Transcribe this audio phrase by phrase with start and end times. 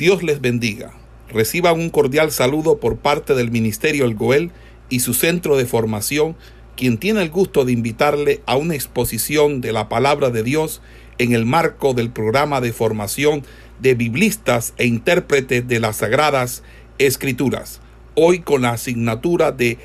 [0.00, 0.94] Dios les bendiga.
[1.28, 4.50] Reciban un cordial saludo por parte del Ministerio El Goel
[4.88, 6.36] y su centro de formación,
[6.74, 10.80] quien tiene el gusto de invitarle a una exposición de la palabra de Dios
[11.18, 13.44] en el marco del programa de formación
[13.78, 16.62] de biblistas e intérpretes de las Sagradas
[16.96, 17.82] Escrituras,
[18.14, 19.84] hoy con la asignatura de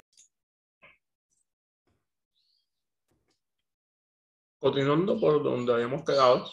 [4.59, 6.49] Continuando por donde habíamos quedado,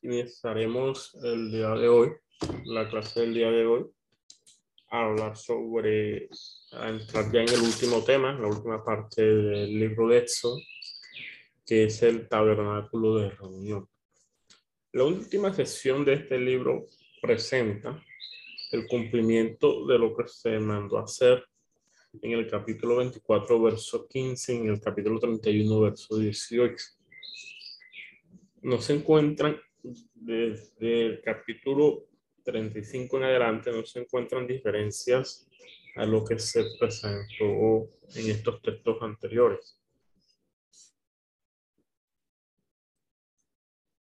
[0.00, 2.08] iniciaremos el día de hoy,
[2.64, 3.86] la clase del día de hoy,
[4.90, 6.28] a hablar sobre,
[6.72, 10.58] a entrar ya en el último tema, la última parte del libro de Éxodo,
[11.64, 13.88] que es el tabernáculo de reunión.
[14.92, 16.86] La última sesión de este libro
[17.20, 18.02] presenta
[18.72, 21.44] el cumplimiento de lo que se mandó a hacer
[22.20, 26.76] en el capítulo 24, verso 15, en el capítulo 31, verso 18
[28.62, 29.60] no se encuentran
[30.14, 32.06] desde el capítulo
[32.42, 35.48] 35 en adelante, no se encuentran diferencias
[35.96, 39.78] a lo que se presentó en estos textos anteriores.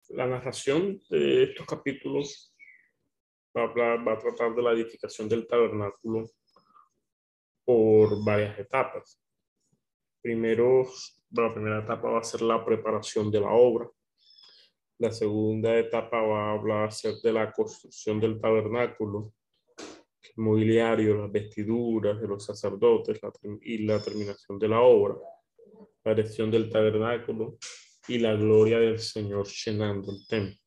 [0.10, 2.54] La narración de estos capítulos
[3.56, 6.30] va a, tratar de la edificación del tabernáculo
[7.66, 9.22] por varias etapas.
[10.22, 10.88] Primero,
[11.32, 13.90] la primera etapa va a ser la preparación de la obra.
[15.00, 16.90] La segunda etapa va a hablar
[17.24, 19.34] de la construcción del tabernáculo,
[19.78, 23.20] el mobiliario, las vestiduras de los sacerdotes
[23.62, 25.16] y la terminación de la obra,
[26.04, 27.58] la erección del tabernáculo
[28.08, 30.60] y la gloria del Señor llenando el templo,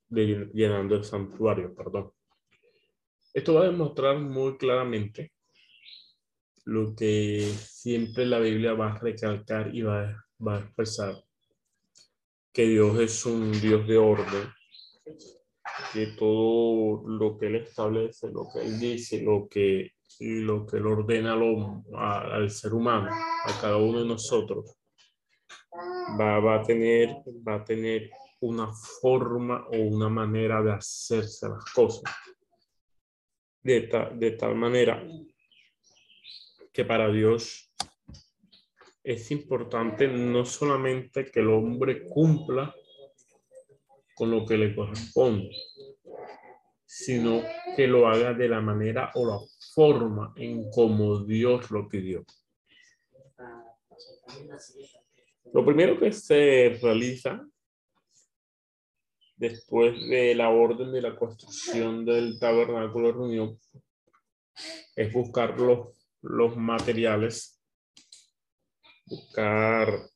[0.55, 2.13] llenando el santuario, perdón.
[3.35, 5.33] Esto va a demostrar muy claramente
[6.67, 11.15] lo que siempre la Biblia va a recalcar y va, va a expresar
[12.53, 14.49] que Dios es un Dios de orden,
[15.93, 20.87] que todo lo que Él establece, lo que Él dice, lo que, lo que Él
[20.87, 21.83] ordena al,
[22.33, 24.77] al ser humano, a cada uno de nosotros,
[26.19, 27.11] va, va, a tener,
[27.47, 28.11] va a tener
[28.41, 32.13] una forma o una manera de hacerse las cosas.
[33.63, 35.07] De, de tal manera
[36.73, 37.70] que para Dios
[39.13, 42.73] es importante no solamente que el hombre cumpla
[44.15, 45.51] con lo que le corresponde,
[46.85, 47.43] sino
[47.75, 49.39] que lo haga de la manera o la
[49.75, 52.25] forma en como Dios lo pidió.
[55.53, 57.45] Lo primero que se realiza
[59.37, 63.59] después de la orden de la construcción del tabernáculo de reunión
[64.95, 65.89] es buscar los,
[66.21, 67.60] los materiales
[69.11, 70.09] buscar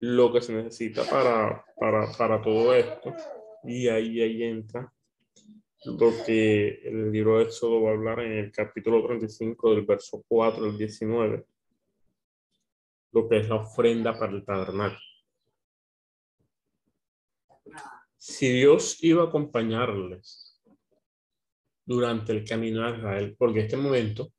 [0.00, 3.14] lo que se necesita para, para, para todo esto.
[3.64, 4.92] Y ahí, ahí entra
[5.84, 10.24] lo que el libro de Éxodo va a hablar en el capítulo 35 del verso
[10.28, 11.46] 4 al 19,
[13.12, 15.00] lo que es la ofrenda para el tabernáculo.
[18.16, 20.60] Si Dios iba a acompañarles
[21.84, 24.32] durante el camino a Israel, porque en este momento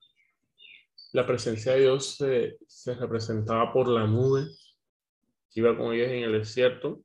[1.17, 4.45] la presencia de Dios se, se representaba por la nube
[5.50, 7.01] que iba con ellos en el desierto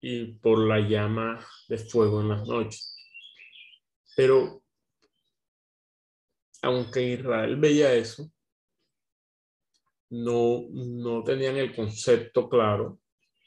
[0.00, 1.38] y por la llama
[1.68, 2.96] de fuego en las noches.
[4.16, 4.62] Pero
[6.62, 8.32] aunque Israel veía eso,
[10.08, 12.98] no, no tenían el concepto claro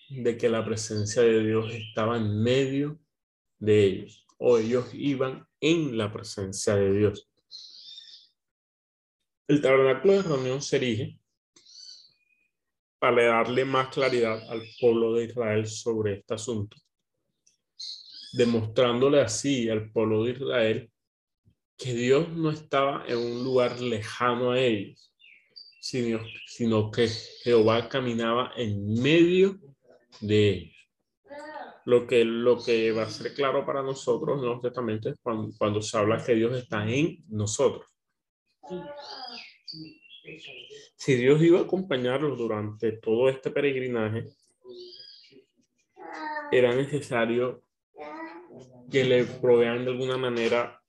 [0.09, 3.00] de que la presencia de Dios estaba en medio
[3.57, 7.31] de ellos o ellos iban en la presencia de Dios.
[9.51, 11.19] El tabernáculo de reunión se erige
[13.00, 16.78] para darle más claridad al pueblo de Israel sobre este asunto,
[18.31, 20.91] demostrándole así al pueblo de Israel
[21.78, 25.13] que Dios no estaba en un lugar lejano a ellos,
[25.81, 27.09] sino, que
[27.44, 29.59] Jehová caminaba en medio
[30.22, 30.78] de ellos.
[31.83, 35.97] Lo que, lo que va a ser claro para nosotros en testamentos cuando, cuando se
[35.97, 37.92] habla que Dios está en nosotros.
[40.95, 44.27] Si Dios iba a acompañarlos durante todo este peregrinaje,
[46.51, 47.63] era necesario
[48.91, 50.81] que le provean de alguna manera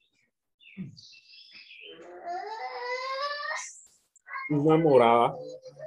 [4.50, 5.34] una morada,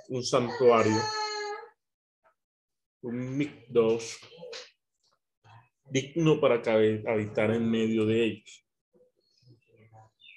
[0.10, 0.98] un santuario,
[3.02, 4.20] un mikdos
[5.92, 8.65] digno para habitar en medio de ellos.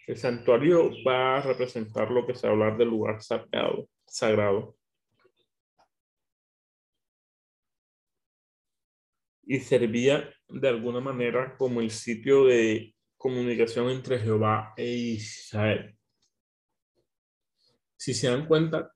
[0.08, 3.90] El santuario va a representar lo que se hablar del lugar sagrado.
[4.06, 4.74] sagrado.
[9.50, 15.96] y servía de alguna manera como el sitio de comunicación entre Jehová e Israel.
[17.96, 18.92] Si se dan cuenta,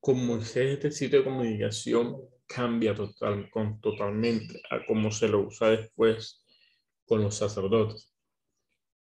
[0.00, 2.16] con Moisés este sitio de comunicación
[2.46, 6.44] cambia total, con, totalmente a cómo se lo usa después
[7.06, 8.13] con los sacerdotes.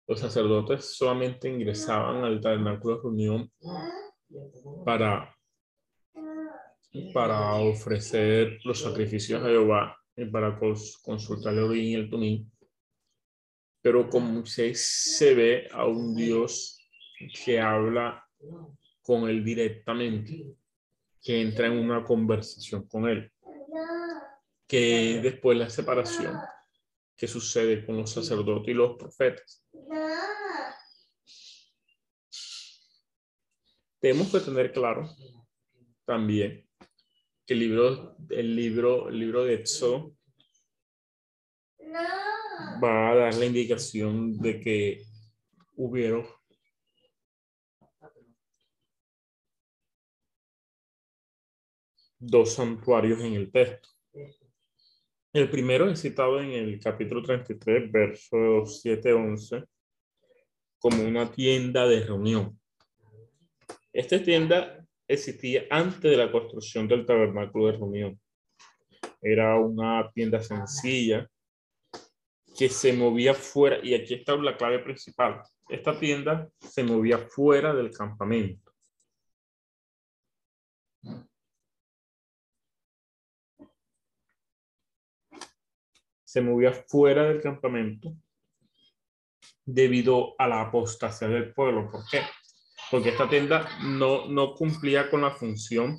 [0.09, 3.53] Los sacerdotes solamente ingresaban al tabernáculo de reunión
[4.85, 5.37] para,
[7.13, 10.59] para ofrecer los sacrificios a Jehová y para
[11.03, 12.53] consultar el origen y el tumín.
[13.83, 14.81] Pero con Moisés
[15.17, 16.79] se ve a un Dios
[17.45, 18.25] que habla
[19.03, 20.57] con él directamente,
[21.21, 23.33] que entra en una conversación con él,
[24.69, 26.37] que después la separación
[27.17, 29.65] que sucede con los sacerdotes y los profetas.
[33.99, 35.09] Tenemos que tener claro
[36.05, 36.69] también
[37.47, 40.17] que el libro, el libro, el libro de Éxodo
[42.83, 45.03] va a dar la indicación de que
[45.77, 46.27] hubieron
[52.19, 53.96] dos santuarios en el texto.
[55.37, 59.67] El primero es citado en el capítulo 33, versos 7-11,
[60.79, 62.59] como una tienda de reunión.
[63.93, 68.21] Esta tienda existía antes de la construcción del tabernáculo de reunión.
[69.21, 71.29] Era una tienda sencilla
[72.57, 75.43] que se movía fuera, y aquí está la clave principal.
[75.69, 78.66] Esta tienda se movía fuera del campamento.
[86.37, 88.15] Se movía fuera del campamento
[89.65, 91.91] debido a la apostasía del pueblo.
[91.91, 92.21] ¿Por qué?
[92.91, 95.99] porque esta tienda no, no cumplía con la función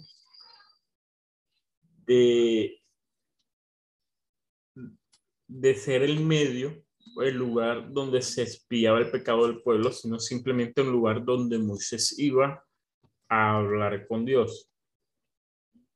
[2.06, 2.82] de,
[5.48, 6.84] de ser el medio,
[7.22, 12.18] el lugar donde se espiaba el pecado del pueblo, sino simplemente un lugar donde Moisés
[12.20, 12.64] iba
[13.28, 14.70] a hablar con Dios.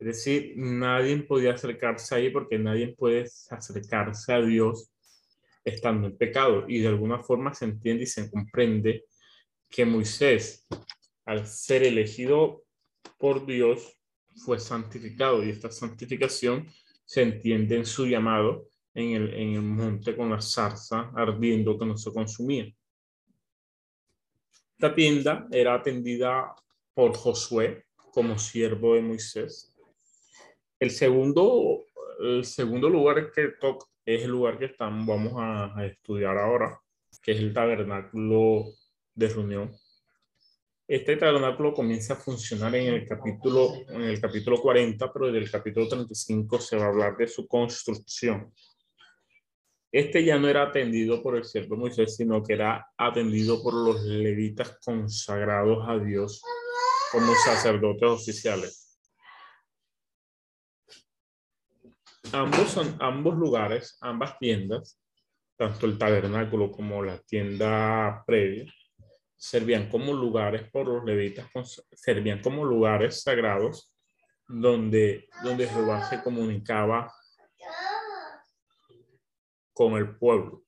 [0.02, 4.92] Es decir, nadie podía acercarse ahí porque nadie puede acercarse a Dios
[5.64, 6.66] estando en pecado.
[6.68, 9.06] Y de alguna forma se entiende y se comprende
[9.70, 10.68] que Moisés,
[11.24, 12.64] al ser elegido
[13.20, 13.96] por Dios,
[14.44, 16.68] fue santificado y esta santificación
[17.06, 21.86] se entiende en su llamado en el, en el monte con la zarza ardiendo que
[21.86, 22.74] no se consumía.
[24.80, 26.56] Esta tienda era atendida
[26.96, 29.71] por Josué como siervo de Moisés.
[30.82, 31.86] El segundo,
[32.20, 36.82] el segundo lugar que toca es el lugar que estamos, vamos a, a estudiar ahora,
[37.22, 38.66] que es el tabernáculo
[39.14, 39.72] de reunión.
[40.88, 45.52] Este tabernáculo comienza a funcionar en el capítulo, en el capítulo 40, pero desde el
[45.52, 48.52] capítulo 35 se va a hablar de su construcción.
[49.92, 54.02] Este ya no era atendido por el siervo Moisés, sino que era atendido por los
[54.02, 56.42] levitas consagrados a Dios
[57.12, 58.81] como sacerdotes oficiales.
[62.34, 64.98] Ambos, ambos lugares, ambas tiendas,
[65.58, 68.72] tanto el tabernáculo como la tienda previa,
[69.36, 71.48] servían como lugares por los levitas,
[71.92, 73.94] servían como lugares sagrados
[74.48, 75.68] donde, donde
[76.10, 77.14] se comunicaba
[79.74, 80.64] con el pueblo.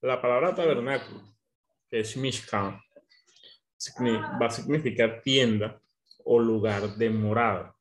[0.00, 1.31] La palabra tabernáculo,
[1.92, 2.80] es Mishkan,
[4.40, 5.78] va a significar tienda
[6.24, 7.76] o lugar de morada.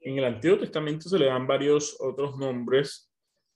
[0.00, 3.10] En el Antiguo Testamento se le dan varios otros nombres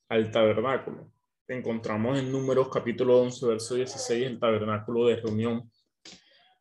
[0.08, 1.12] al tabernáculo.
[1.46, 5.70] Encontramos en Números capítulo 11, verso 16, el tabernáculo de reunión.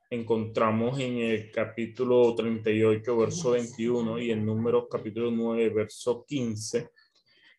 [0.10, 6.92] Encontramos en el capítulo 38, verso 21 y en Números capítulo 9, verso 15,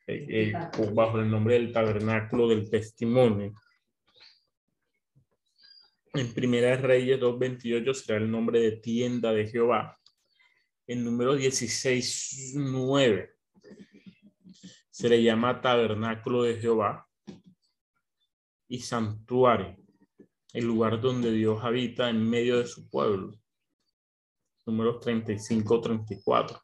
[0.09, 0.53] eh, eh,
[0.93, 3.53] bajo el nombre del tabernáculo del testimonio.
[6.15, 9.99] En Primera Reyes 2.28 será el nombre de tienda de Jehová
[10.89, 13.31] el número 16.9
[14.91, 17.07] se le llama tabernáculo de Jehová
[18.69, 19.77] y santuario,
[20.55, 23.39] el lugar donde Dios habita en medio de su pueblo.
[24.67, 26.61] Números 35-34.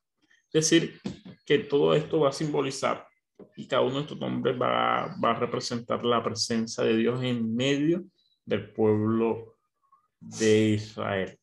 [0.52, 0.98] Es decir,
[1.44, 3.06] que todo esto va a simbolizar
[3.56, 7.54] y cada uno de estos nombres va, va a representar la presencia de Dios en
[7.54, 8.04] medio
[8.44, 9.56] del pueblo
[10.20, 11.38] de Israel.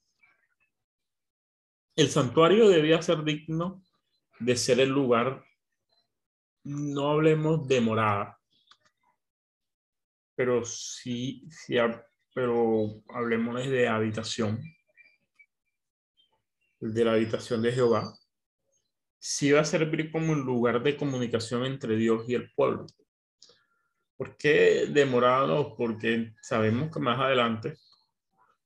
[1.96, 3.84] El santuario debía ser digno
[4.40, 5.44] de ser el lugar,
[6.64, 8.40] no hablemos de morada,
[10.36, 11.76] pero sí, sí,
[12.34, 14.60] pero hablemos de habitación,
[16.80, 18.12] de la habitación de Jehová,
[19.22, 22.88] sí va a servir como un lugar de comunicación entre Dios y el pueblo.
[24.18, 25.76] ¿Por qué demorado?
[25.78, 27.78] Porque sabemos que más adelante,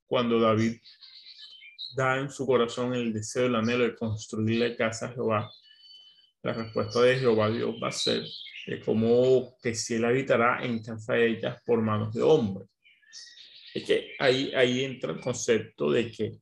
[0.08, 0.78] cuando David
[1.98, 5.52] da en su corazón el deseo, el anhelo de construirle casa a Jehová,
[6.42, 8.24] la respuesta de Jehová Dios va a ser
[8.86, 12.70] como que si él habitará en casa de ellas por manos de hombres.
[13.74, 16.40] Es que ahí, ahí entra el concepto de que,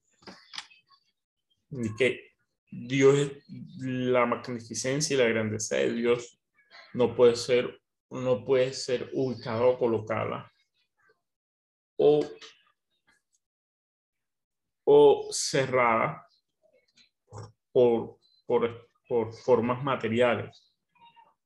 [1.69, 2.32] de que
[2.75, 3.31] Dios,
[3.77, 6.39] la magnificencia y la grandeza de Dios
[6.93, 10.51] no puede ser, no puede ser ubicada o colocada
[11.97, 12.25] o,
[14.85, 16.27] o cerrada
[17.71, 20.73] por, por, por formas materiales.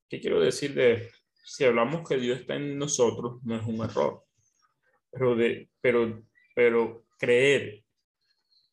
[0.10, 1.18] ¿Qué quiero decir de esto?
[1.46, 4.24] Si hablamos que Dios está en nosotros, no es un error.
[5.12, 6.24] Pero, de, pero,
[6.56, 7.84] pero creer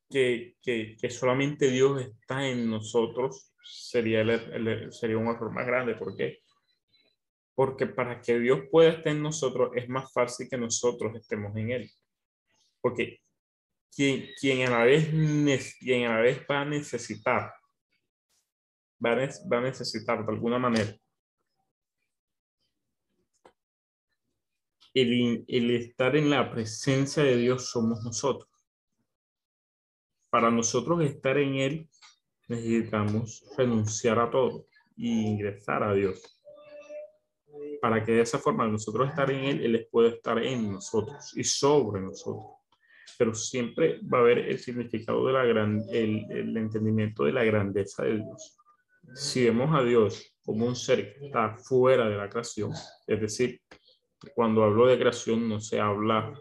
[0.08, 4.25] que, que, que solamente Dios está en nosotros sería,
[4.90, 5.94] sería un error más grande.
[5.94, 6.40] ¿Por qué?
[7.54, 11.70] Porque para que Dios pueda estar en nosotros es más fácil que nosotros estemos en
[11.70, 11.90] Él.
[12.80, 13.20] Porque
[13.94, 15.08] quien, quien, a, la vez,
[15.78, 17.52] quien a la vez va a necesitar,
[19.04, 20.94] va a, va a necesitar de alguna manera
[24.94, 28.49] el, el estar en la presencia de Dios somos nosotros.
[30.35, 31.88] Para nosotros estar en Él,
[32.49, 36.41] necesitamos renunciar a todo y ingresar a Dios.
[37.81, 41.45] Para que de esa forma nosotros estar en Él, Él pueda estar en nosotros y
[41.45, 42.47] sobre nosotros.
[43.17, 48.03] Pero siempre va a haber el significado de la gran, el, entendimiento de la grandeza
[48.03, 48.57] de Dios.
[49.14, 52.73] Si vemos a Dios como un ser que está fuera de la creación,
[53.07, 53.61] es decir,
[54.35, 56.35] cuando hablo de creación no se habla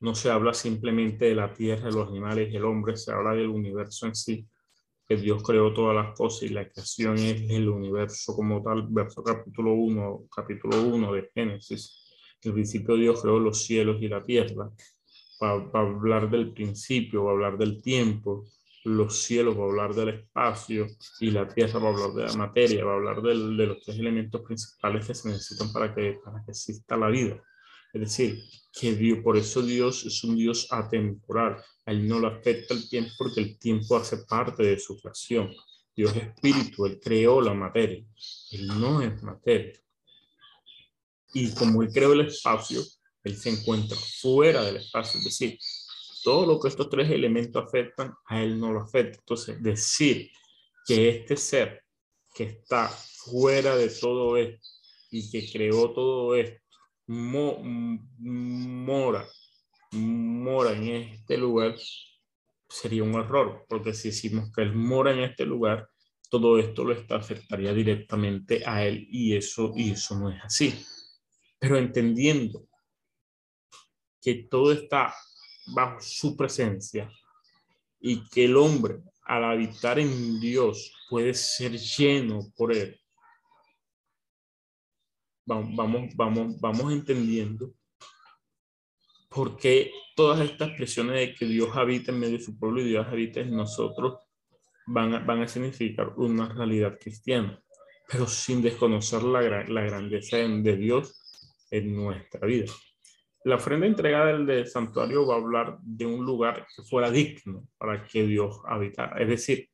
[0.00, 4.06] no se habla simplemente de la tierra, los animales el hombre, se habla del universo
[4.06, 4.46] en sí,
[5.08, 9.22] que Dios creó todas las cosas y la creación es el universo como tal, verso
[9.22, 12.14] capítulo 1, capítulo 1 de Génesis.
[12.42, 14.70] El principio Dios creó los cielos y la tierra.
[15.38, 18.44] Para, hablar del principio, va hablar del tiempo,
[18.84, 20.86] los cielos va hablar del espacio
[21.20, 25.06] y la tierra va hablar de la materia, va hablar de los tres elementos principales
[25.06, 27.42] que se necesitan para que, para que exista la vida.
[27.98, 31.56] Es decir, que Dios, por eso Dios es un Dios atemporal.
[31.84, 35.52] A él no le afecta el tiempo porque el tiempo hace parte de su creación.
[35.96, 38.04] Dios es espíritu, Él creó la materia.
[38.52, 39.72] Él no es materia.
[41.34, 42.80] Y como Él creó el espacio,
[43.24, 45.18] Él se encuentra fuera del espacio.
[45.18, 45.58] Es decir,
[46.22, 49.18] todo lo que estos tres elementos afectan, a Él no lo afecta.
[49.18, 50.30] Entonces, decir
[50.86, 51.82] que este ser
[52.32, 54.68] que está fuera de todo esto
[55.10, 56.67] y que creó todo esto,
[57.08, 59.26] mora,
[59.92, 61.76] mora en este lugar,
[62.68, 65.88] sería un error, porque si decimos que Él mora en este lugar,
[66.30, 69.72] todo esto lo afectaría directamente a Él y eso
[70.18, 70.74] no es así.
[71.58, 72.68] Pero entendiendo
[74.20, 75.14] que todo está
[75.74, 77.10] bajo su presencia
[78.00, 82.98] y que el hombre al habitar en Dios puede ser lleno por él.
[85.48, 87.72] Vamos, vamos, vamos entendiendo
[89.30, 92.88] por qué todas estas expresiones de que Dios habita en medio de su pueblo y
[92.88, 94.18] Dios habita en nosotros
[94.86, 97.58] van a, van a significar una realidad cristiana,
[98.06, 102.70] pero sin desconocer la, la grandeza de Dios en nuestra vida.
[103.44, 108.04] La ofrenda entregada del, santuario va a hablar de un lugar que fuera digno para
[108.04, 109.18] que Dios habitara.
[109.18, 109.70] Es decir,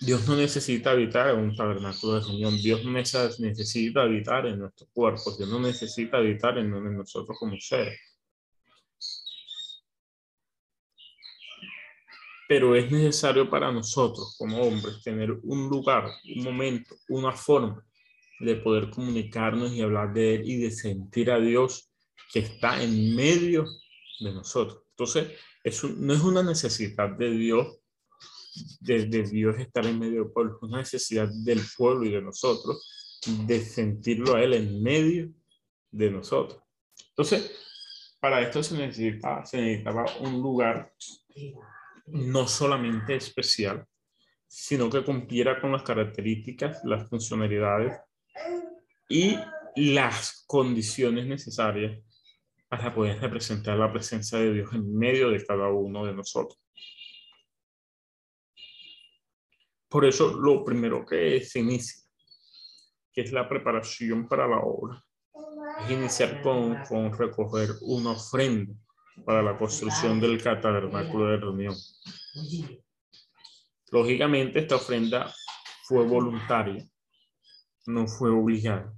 [0.00, 2.56] Dios no necesita habitar en un tabernáculo de reunión.
[2.56, 5.38] Dios necesita habitar en nuestros cuerpos.
[5.38, 7.98] Dios no necesita habitar en, en nosotros como seres.
[12.48, 17.82] Pero es necesario para nosotros como hombres tener un lugar, un momento, una forma
[18.40, 21.92] de poder comunicarnos y hablar de Él y de sentir a Dios
[22.32, 23.66] que está en medio
[24.20, 24.82] de nosotros.
[24.90, 25.32] Entonces,
[25.62, 27.78] eso no es una necesidad de Dios,
[28.80, 33.20] de, Dios estar en medio del pueblo, es una necesidad del pueblo y de nosotros
[33.46, 35.32] de sentirlo a Él en medio
[35.90, 36.62] de nosotros.
[37.10, 37.52] Entonces,
[38.20, 40.92] para esto se necesitaba, se necesitaba un lugar
[42.06, 43.86] no solamente especial,
[44.46, 47.98] sino que cumpliera con las características, las funcionalidades
[49.08, 49.36] y
[49.76, 52.00] las condiciones necesarias
[52.68, 56.61] para poder representar la presencia de Dios en medio de cada uno de nosotros.
[59.92, 62.02] Por eso lo primero que se inicia,
[63.12, 65.04] que es la preparación para la obra,
[65.84, 68.72] es iniciar con, con recoger una ofrenda
[69.26, 71.74] para la construcción del tabernáculo de reunión.
[73.90, 75.30] Lógicamente, esta ofrenda
[75.84, 76.88] fue voluntaria,
[77.84, 78.94] no fue obligada.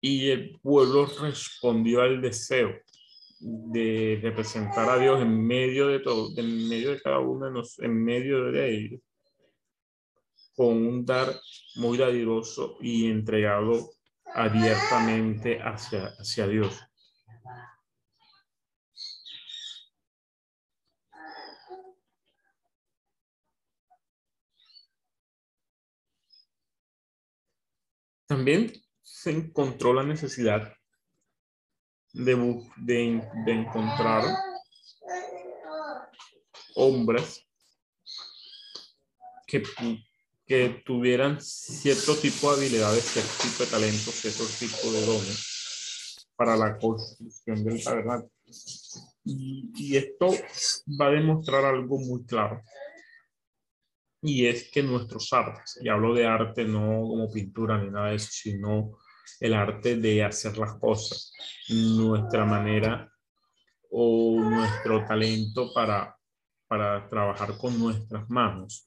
[0.00, 2.80] Y el pueblo respondió al deseo
[3.38, 8.50] de representar a Dios en medio de todo, en medio de cada uno en medio
[8.50, 9.00] de ellos,
[10.60, 11.40] con un dar
[11.76, 13.92] muy dadivoso y entregado
[14.26, 16.78] abiertamente hacia, hacia Dios.
[28.26, 30.74] También se encontró la necesidad
[32.12, 32.34] de,
[32.76, 34.24] de, de encontrar
[36.74, 37.48] hombres
[39.46, 39.62] que,
[40.50, 46.56] que tuvieran cierto tipo de habilidades, cierto tipo de talentos, cierto tipo de dones para
[46.56, 48.32] la construcción del tabernáculo.
[49.24, 50.34] Y, y esto
[51.00, 52.60] va a demostrar algo muy claro
[54.22, 58.16] y es que nuestros artes, y hablo de arte no como pintura ni nada de
[58.16, 58.98] eso, sino
[59.38, 61.32] el arte de hacer las cosas,
[61.68, 63.08] nuestra manera
[63.90, 66.18] o nuestro talento para,
[66.70, 68.86] para trabajar con nuestras manos.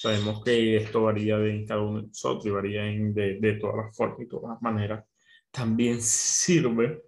[0.00, 3.96] Sabemos que esto varía de cada uno de nosotros y varía de, de todas las
[3.96, 5.04] formas y todas las maneras.
[5.50, 7.02] También sirve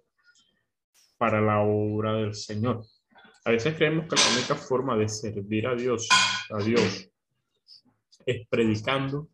[1.17, 2.83] para la obra del Señor.
[3.45, 6.09] A veces creemos que la única forma de servir a Dios,
[6.49, 7.09] a Dios,
[8.25, 9.29] es predicando,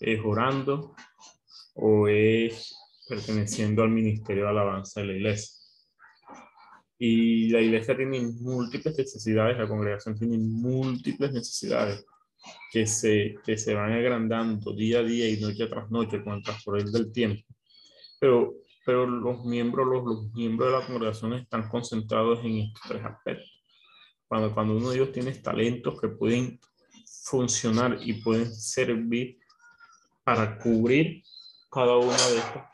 [0.00, 0.96] es orando
[1.74, 2.76] o es
[3.08, 5.65] perteneciendo al ministerio de alabanza de la iglesia.
[6.98, 12.04] Y la iglesia tiene múltiples necesidades, la congregación tiene múltiples necesidades
[12.72, 16.42] que se, que se van agrandando día a día y noche tras noche con el
[16.42, 17.42] transcurrir del tiempo.
[18.18, 23.04] Pero, pero los, miembros, los, los miembros de la congregación están concentrados en estos tres
[23.04, 23.62] aspectos.
[24.26, 26.58] Cuando, cuando uno de ellos tiene talentos que pueden
[27.24, 29.38] funcionar y pueden servir
[30.24, 31.22] para cubrir
[31.70, 32.70] cada una de estas,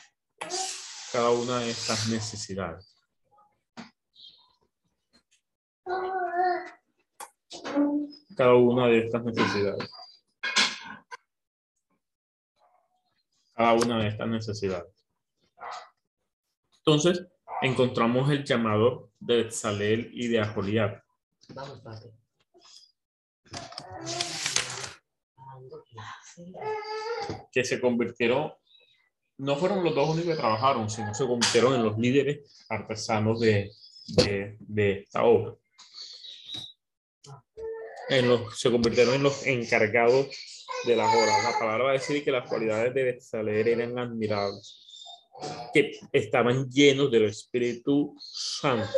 [1.13, 2.92] cada una de estas necesidades.
[8.37, 9.91] Cada una de estas necesidades.
[13.55, 14.93] Cada una de estas necesidades.
[16.79, 17.27] Entonces,
[17.61, 21.03] encontramos el llamado de Salel y de Ajoliab.
[21.55, 22.13] Vamos, padre
[27.53, 28.53] que se convirtieron,
[29.39, 33.71] no fueron los dos únicos que trabajaron, sino se convirtieron en los líderes artesanos de,
[34.07, 35.55] de, esta obra.
[38.09, 40.29] En los, se convirtieron en los encargados
[40.85, 41.45] de las obras.
[41.45, 45.05] La palabra va a decir que las cualidades de Betzalel eran admirables,
[45.73, 48.89] que estaban llenos del Espíritu Santo,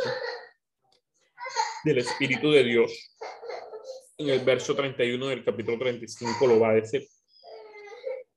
[1.83, 2.91] del Espíritu de Dios,
[4.17, 7.07] en el verso 31 del capítulo 35 lo va a decir.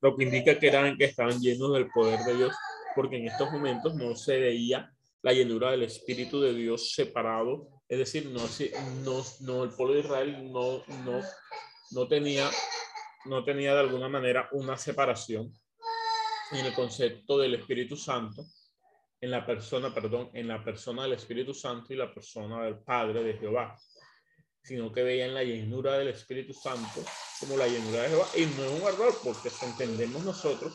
[0.00, 2.54] Lo que indica que, eran, que estaban llenos del poder de Dios,
[2.94, 7.77] porque en estos momentos no se veía la llenura del Espíritu de Dios separado.
[7.88, 8.42] Es decir, no,
[9.02, 11.22] no, no el pueblo de Israel no, no,
[11.92, 12.50] no, tenía,
[13.24, 15.52] no tenía de alguna manera una separación
[16.52, 18.44] en el concepto del Espíritu Santo,
[19.20, 23.22] en la persona, perdón, en la persona del Espíritu Santo y la persona del Padre
[23.22, 23.76] de Jehová
[24.68, 27.02] sino que veían la llenura del Espíritu Santo
[27.40, 28.26] como la llenura de Jehová.
[28.36, 30.74] Y no es un error, porque entendemos nosotros,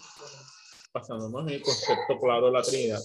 [0.93, 3.01] pasándonos en el concepto claro de la Trinidad,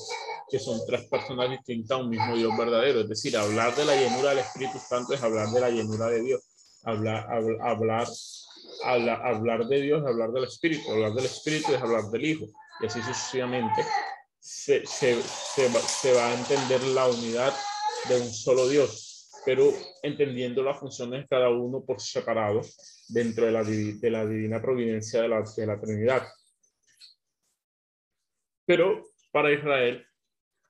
[0.48, 3.00] que son tres personas distintas a un mismo Dios verdadero.
[3.00, 6.22] Es decir, hablar de la llenura del Espíritu Santo es hablar de la llenura de
[6.22, 6.42] Dios.
[6.84, 7.26] Hablar,
[7.60, 8.06] hablar,
[8.84, 10.90] hablar, hablar de Dios hablar del Espíritu.
[10.92, 12.46] Hablar del Espíritu es hablar del Hijo.
[12.80, 13.84] Y así sucesivamente
[14.38, 17.52] se, se, se, se va a entender la unidad
[18.08, 19.08] de un solo Dios
[19.48, 19.72] pero
[20.02, 22.60] entendiendo las funciones de cada uno por separado
[23.08, 26.22] dentro de la, de la divina providencia de la, de la Trinidad.
[28.68, 29.02] Pero
[29.32, 30.06] para Israel,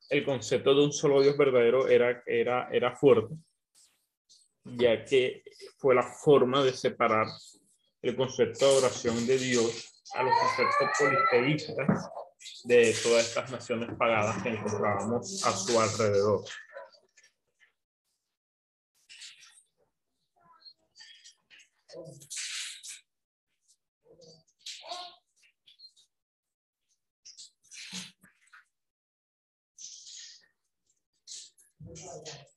[0.08, 3.34] el concepto de un solo Dios verdadero era, era, era fuerte,
[4.62, 5.42] ya que
[5.78, 7.26] fue la forma de separar
[8.00, 12.10] el concepto de oración de Dios a los conceptos politeístas
[12.62, 16.44] de todas estas naciones pagadas que encontrábamos a su alrededor.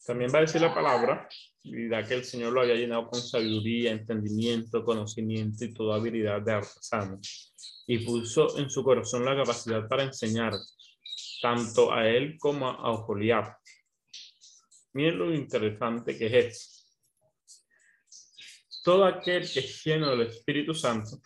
[0.06, 1.30] También va a decir la palabra,
[1.63, 6.41] y da que el Señor lo había llenado con sabiduría, entendimiento, conocimiento y toda habilidad
[6.41, 7.19] de artesano,
[7.88, 10.54] y puso en su corazón la capacidad para enseñar,
[11.41, 13.56] tanto a él como a Oholiab.
[14.93, 16.82] Miren lo interesante que es esto.
[18.84, 21.21] Todo aquel que es lleno del Espíritu Santo,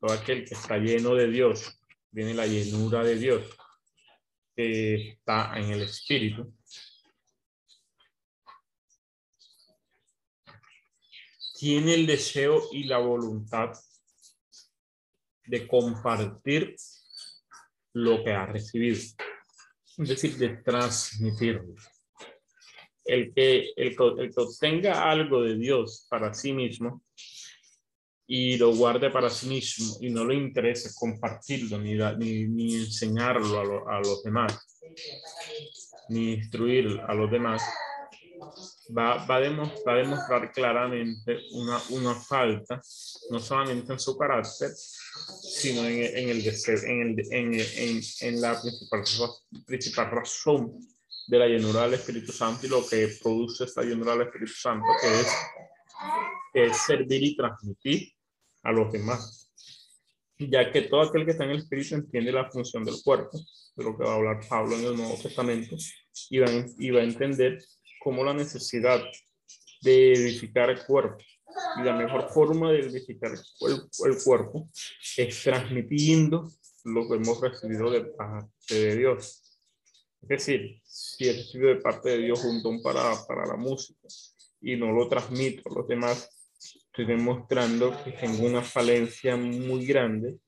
[0.00, 3.44] todo aquel que está lleno de Dios, viene la llenura de Dios,
[4.54, 6.54] que está en el Espíritu,
[11.62, 13.70] tiene el deseo y la voluntad
[15.46, 16.74] de compartir
[17.92, 21.72] lo que ha recibido, es decir, de transmitirlo.
[23.04, 27.04] El que, el, que obtenga algo de Dios para sí mismo
[28.26, 31.94] y lo guarde para sí mismo y no le interese compartirlo ni,
[32.48, 34.66] ni, enseñarlo a, a los demás,
[36.08, 37.62] ni instruir a los demás,
[38.96, 42.80] va, va, a demostrar, claramente una, una, falta,
[43.30, 48.60] no solamente en su carácter, sino en, en el, en, el, en, en, en, la
[48.60, 49.30] principal,
[49.66, 50.78] principal razón
[51.26, 54.86] de la llenura del Espíritu Santo y lo que produce esta llenura del Espíritu Santo,
[55.00, 55.28] que es,
[56.52, 58.12] que es servir y transmitir
[58.62, 59.38] a los demás.
[60.38, 63.38] Ya que todo aquel que está en el Espíritu entiende la función del cuerpo,
[63.76, 65.76] de lo que va a hablar Pablo en el Nuevo Testamento,
[66.30, 66.46] y va,
[66.78, 67.58] y va a entender
[68.02, 69.00] como la necesidad
[69.82, 71.18] de edificar el cuerpo.
[71.78, 73.40] Y la mejor forma de edificar el,
[74.24, 74.70] cuerpo
[75.16, 76.50] es transmitiendo
[76.84, 79.42] lo que hemos recibido de parte de Dios.
[80.22, 84.08] Es decir, si he recibido de parte de Dios un don para, para la música
[84.60, 90.38] y no lo transmito a los demás, estoy demostrando que tengo una falencia muy grande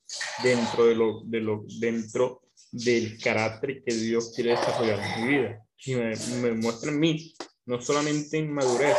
[0.42, 5.66] dentro, de lo, de lo, dentro del carácter que Dios quiere desarrollar en mi vida
[5.86, 7.33] y me, me muestra en mí,
[7.66, 8.96] no solamente en madurez,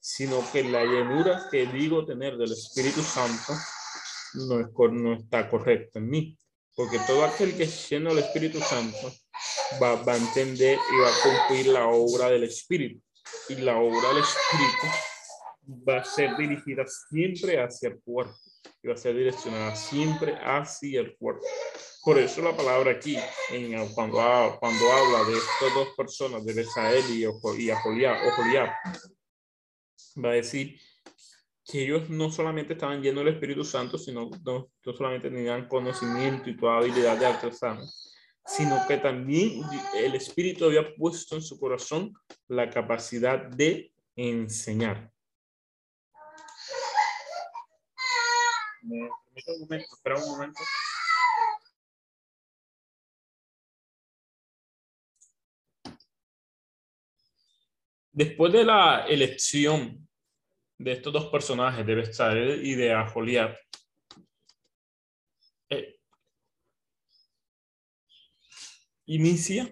[0.00, 3.52] sino que la llenura que digo tener del Espíritu Santo
[4.34, 6.38] no, es, no está correcta en mí.
[6.74, 9.12] Porque todo aquel que es lleno del Espíritu Santo
[9.82, 13.02] va, va a entender y va a cumplir la obra del Espíritu.
[13.48, 14.86] Y la obra del Espíritu
[15.88, 18.36] va a ser dirigida siempre hacia el cuerpo
[18.82, 21.44] y va a ser direccionada siempre hacia el cuerpo.
[22.06, 23.16] Por eso la palabra aquí,
[23.50, 24.18] en, cuando,
[24.60, 28.70] cuando habla de estas dos personas, de Besael y, y Aholiab,
[30.24, 30.80] va a decir
[31.64, 36.48] que ellos no solamente estaban llenos del Espíritu Santo, sino no, no solamente tenían conocimiento
[36.48, 37.84] y toda habilidad de artesano,
[38.44, 39.62] sino que también
[39.96, 42.12] el Espíritu había puesto en su corazón
[42.46, 45.10] la capacidad de enseñar.
[48.82, 49.10] ¿Me
[49.48, 49.86] un momento?
[49.92, 50.60] Espera un momento.
[58.16, 60.08] Después de la elección
[60.78, 63.54] de estos dos personajes, de Bestalel y de Aholiab,
[65.68, 65.96] eh,
[69.04, 69.70] inicia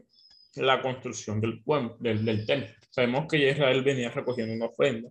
[0.56, 2.74] la construcción del, pueblo, del, del, templo.
[2.90, 5.08] Sabemos que Israel venía recogiendo una ofrenda.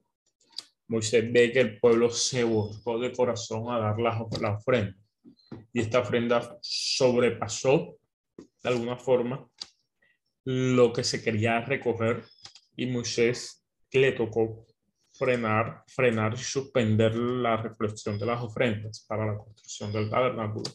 [0.87, 4.95] Moisés ve que el pueblo se buscó de corazón a dar la, la ofrenda.
[5.73, 7.97] Y esta ofrenda sobrepasó
[8.37, 9.49] de alguna forma
[10.45, 12.23] lo que se quería recoger
[12.75, 14.65] y Moisés le tocó
[15.11, 20.69] frenar, frenar y suspender la reflexión de las ofrendas para la construcción del tabernáculo.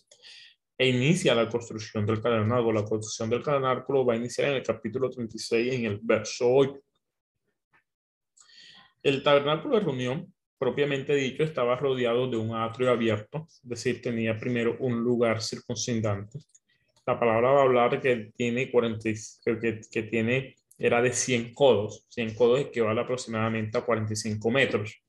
[0.77, 2.81] E inicia la construcción del tabernáculo.
[2.81, 6.75] La construcción del tabernáculo va a iniciar en el capítulo 36, en el verso 8.
[9.03, 14.39] El tabernáculo de reunión, propiamente dicho, estaba rodeado de un atrio abierto, es decir, tenía
[14.39, 16.39] primero un lugar circuncidante.
[17.07, 19.11] La palabra va a hablar que tiene, 40,
[19.45, 22.07] que, que tiene era de 100 codos.
[22.11, 25.03] 100 codos equivale aproximadamente a 45 metros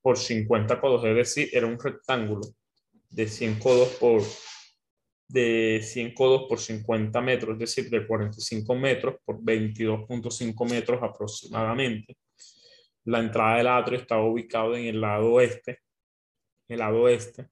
[0.00, 2.42] por 50 codos, es decir, era un rectángulo
[3.10, 4.22] de 100 codos por
[5.28, 12.16] de 100 codos por 50 metros, es decir, de 45 metros por 22.5 metros aproximadamente.
[13.04, 15.80] La entrada del atrio estaba ubicado en el lado oeste.
[16.68, 17.48] El lado oeste.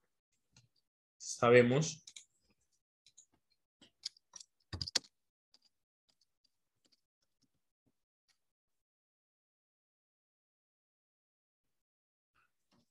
[1.17, 2.04] Sabemos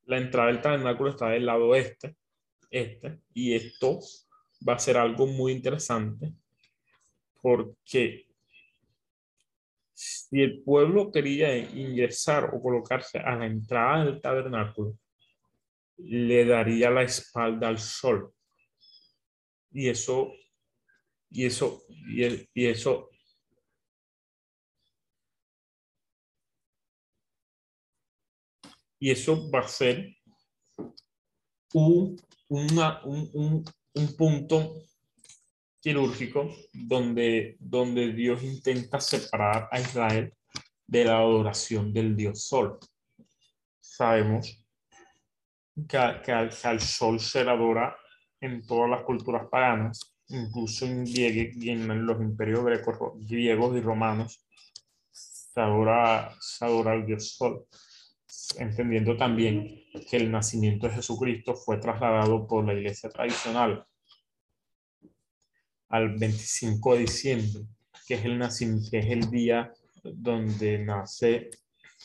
[0.07, 2.17] la entrada del tabernáculo está del lado este,
[2.71, 4.01] este, y esto
[4.67, 6.33] va a ser algo muy interesante
[7.41, 8.27] porque
[9.93, 14.99] si el pueblo quería ingresar o colocarse a la entrada del tabernáculo,
[15.99, 18.33] le daría la espalda al sol.
[19.71, 20.33] Y eso,
[21.31, 23.11] y eso, y, y eso
[28.99, 30.17] y eso va a ser
[31.75, 34.75] un, un, un punto
[35.81, 40.33] quirúrgico donde, donde Dios intenta separar a Israel
[40.87, 42.79] de la adoración del Dios Sol.
[43.81, 44.65] Sabemos
[45.89, 47.97] que, que, al, sol se le adora
[48.41, 52.65] en todas las culturas paganas, incluso en, en los imperios
[53.17, 54.43] griegos y romanos,
[55.11, 57.67] se adora, se adora al Dios Sol
[58.59, 63.87] entendiendo también que el nacimiento de Jesucristo fue trasladado por la iglesia tradicional
[65.89, 67.61] al 25 de diciembre,
[68.07, 68.39] que es el,
[68.91, 71.51] que es el día donde nace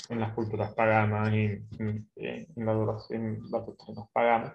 [0.09, 1.67] en las culturas paganas, en,
[2.15, 4.53] en, la adoración, las doctrinas paganas,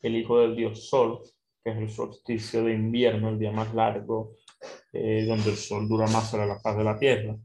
[0.00, 1.20] el hijo del dios Sol,
[1.62, 4.36] que es el solsticio de invierno, el día más largo,
[4.92, 7.36] eh, donde el sol dura más sobre la faz de la tierra.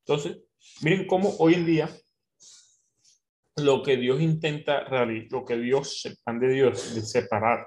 [0.00, 0.38] Entonces,
[0.82, 1.90] miren cómo hoy en día
[3.56, 7.66] lo que Dios intenta realizar, lo que Dios, el plan de Dios, de separar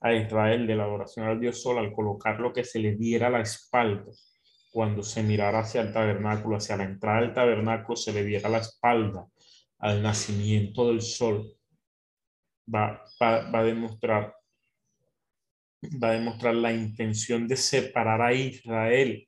[0.00, 3.30] a Israel de la adoración al Dios Sol al colocar lo que se le diera
[3.30, 4.12] la espalda.
[4.70, 8.58] Cuando se mirara hacia el tabernáculo, hacia la entrada del tabernáculo, se le diera la
[8.58, 9.26] espalda
[9.78, 11.52] al nacimiento del sol.
[12.72, 14.36] Va, va, va a demostrar
[16.02, 19.25] va a demostrar la intención de separar a Israel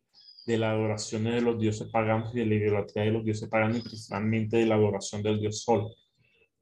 [0.49, 3.81] de la adoración de los dioses paganos y de la idolatría de los dioses paganos
[3.81, 5.95] y principalmente de la adoración del dios Sol.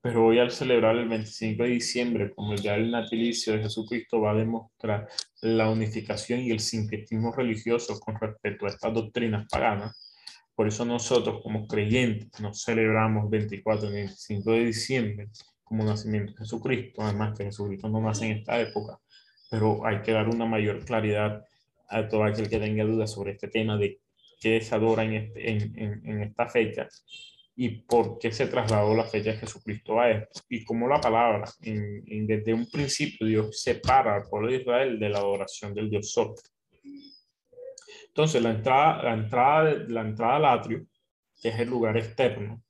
[0.02, 4.20] Pero hoy al celebrar el 25 de diciembre como el día del natalicio de Jesucristo
[4.20, 5.06] va a demostrar
[5.40, 10.12] la unificación y el sincretismo religioso con respecto a estas doctrinas paganas.
[10.56, 15.28] Por eso nosotros como creyentes nos celebramos 24 y 25 de diciembre
[15.62, 18.98] como nacimiento de Jesucristo, además que Jesucristo no nace en esta época,
[19.48, 21.44] pero hay que dar una mayor claridad
[21.88, 24.00] a todo aquel que tenga dudas sobre este tema de
[24.40, 26.88] qué se adora en, este, en, en, esta fecha
[27.54, 30.42] y por qué se trasladó la fecha de Jesucristo a esto.
[30.50, 35.08] Y como la palabra, en, desde un principio, Dios separa al pueblo de Israel de
[35.08, 36.34] la adoración del Dios Sol.
[38.08, 40.86] Entonces, la entrada, la entrada, la entrada al atrio,
[41.40, 42.62] que es el lugar externo,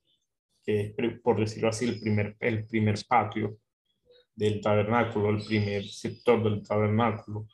[0.63, 3.59] que es, por decirlo así, el primer, el primer patio
[4.37, 7.47] del tabernáculo, el primer sector del tabernáculo,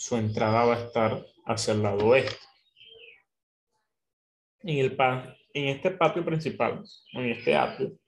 [0.00, 2.34] su entrada va a estar hacia el lado oeste.
[4.60, 4.96] En, el,
[5.52, 6.82] en este patio principal,
[7.12, 7.98] en este atrio,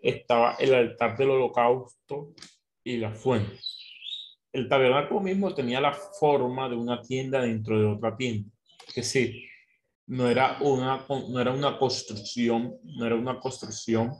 [0.00, 2.32] estaba el altar del holocausto
[2.84, 3.58] y la fuente.
[4.52, 8.48] El tabernáculo mismo tenía la forma de una tienda dentro de otra tienda.
[8.94, 9.48] Que sí,
[10.06, 14.12] no era una, no era una construcción, no era una construcción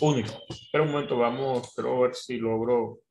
[0.00, 0.32] única.
[0.72, 3.02] Pero un momento, vamos, a ver si logro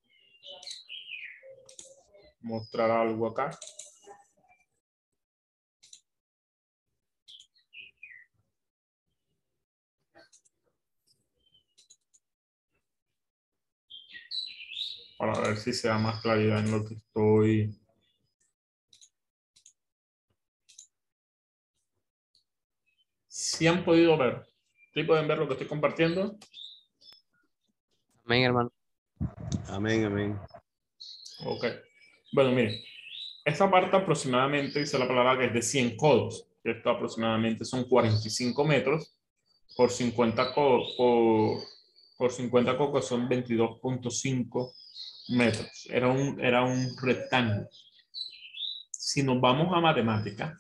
[2.47, 3.51] mostrar algo acá.
[15.17, 17.79] Para ver si se da más claridad en lo que estoy.
[23.27, 24.47] Si han podido ver,
[24.93, 26.37] ¿sí pueden ver lo que estoy compartiendo?
[28.25, 28.71] Amén, hermano.
[29.69, 30.39] Amén, amén.
[31.45, 31.65] Ok.
[32.31, 32.75] Bueno, miren,
[33.45, 36.45] esta parte aproximadamente dice la palabra que es de 100 codos.
[36.63, 39.15] Esto aproximadamente son 45 metros
[39.77, 41.59] por 50 codos, por,
[42.17, 44.73] por 50 codos son 22.5
[45.29, 45.87] metros.
[45.89, 47.69] Era un, era un rectángulo.
[48.91, 50.59] Si nos vamos a matemática,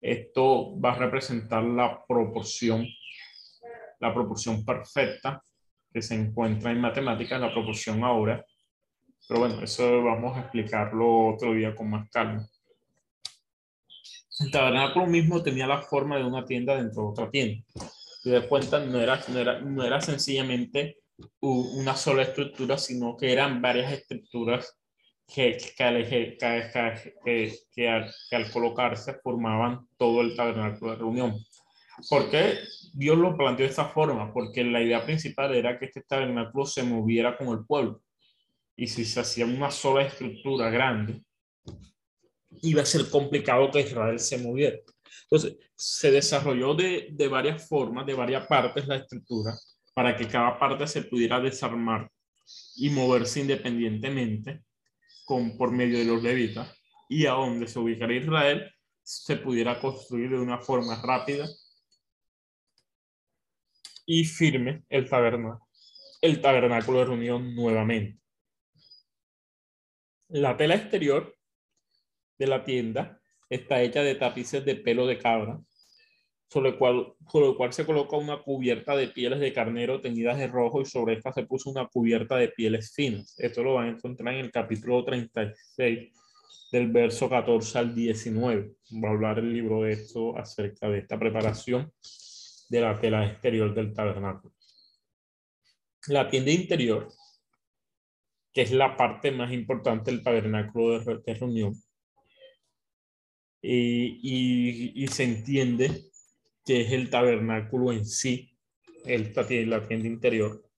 [0.00, 2.84] esto va a representar la proporción,
[4.00, 5.40] la proporción perfecta
[5.92, 8.44] que se encuentra en matemáticas, la proporción ahora
[9.28, 12.48] pero bueno, eso vamos a explicarlo otro día con más calma.
[14.40, 17.64] El tabernáculo mismo tenía la forma de una tienda dentro de otra tienda.
[18.22, 20.98] Te das cuenta, no era, no era, no era sencillamente
[21.40, 24.78] una sola estructura, sino que eran varias estructuras
[25.26, 31.34] que, que, al, al colocarse formaban todo el tabernáculo de reunión.
[32.08, 32.58] ¿Por qué
[32.94, 34.32] Dios lo planteó de esta forma?
[34.32, 38.00] Porque la idea principal era que este tabernáculo se moviera con el pueblo
[38.76, 41.22] y si se hacía una sola estructura grande,
[42.62, 44.78] iba a ser complicado que Israel se moviera.
[45.24, 49.54] Entonces, se desarrolló de, de varias formas, de varias partes la estructura,
[49.94, 52.10] para que cada parte se pudiera desarmar
[52.76, 54.62] y moverse independientemente
[55.24, 56.72] con, por medio de los levitas,
[57.08, 58.70] y a donde se ubicara Israel
[59.02, 61.46] se pudiera construir de una forma rápida
[64.06, 65.68] y firme el tabernáculo,
[66.20, 68.21] el tabernáculo de reunión nuevamente.
[70.32, 71.36] La tela exterior
[72.38, 75.60] de la tienda está hecha de tapices de pelo de cabra
[76.48, 80.46] sobre el, cual, sobre cual se coloca una cubierta de pieles de carnero teñidas de
[80.46, 83.34] rojo y sobre esta se puso una cubierta de pieles finas.
[83.38, 86.12] Esto lo van a encontrar en el capítulo 36
[86.72, 88.72] del verso 14 al 19.
[89.04, 91.92] Va a hablar el libro de esto acerca de esta preparación
[92.70, 94.54] de la tela exterior del tabernáculo.
[96.08, 97.08] La tienda interior,
[98.52, 101.74] que es la parte más importante del tabernáculo de, reunión,
[103.62, 106.10] y, y, se entiende
[106.64, 108.58] que es el tabernáculo en sí,
[109.04, 109.32] el,
[109.70, 110.68] la tienda interior.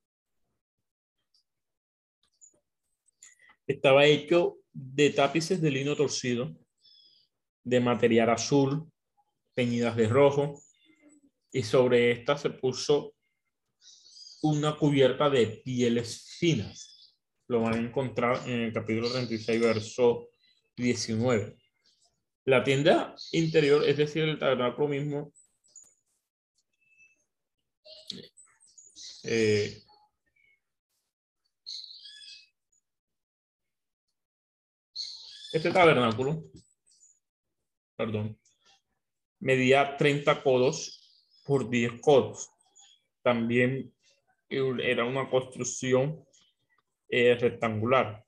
[3.66, 6.54] Estaba hecho de tapices de lino torcido,
[7.62, 8.90] de material azul,
[9.54, 10.60] teñidas de rojo,
[11.50, 13.14] y sobre esta se puso
[14.42, 16.93] una cubierta de pieles finas.
[17.54, 20.28] Lo van a encontrar en el capítulo 36, verso
[20.76, 21.56] 19.
[22.46, 25.32] La tienda interior, es decir, el tabernáculo mismo,
[29.22, 29.84] eh,
[35.52, 36.42] este tabernáculo,
[37.96, 38.36] perdón,
[39.38, 42.50] medía 30 codos por 10 codos.
[43.22, 43.94] También
[44.48, 46.26] era una construcción
[47.08, 48.24] eh, rectangular.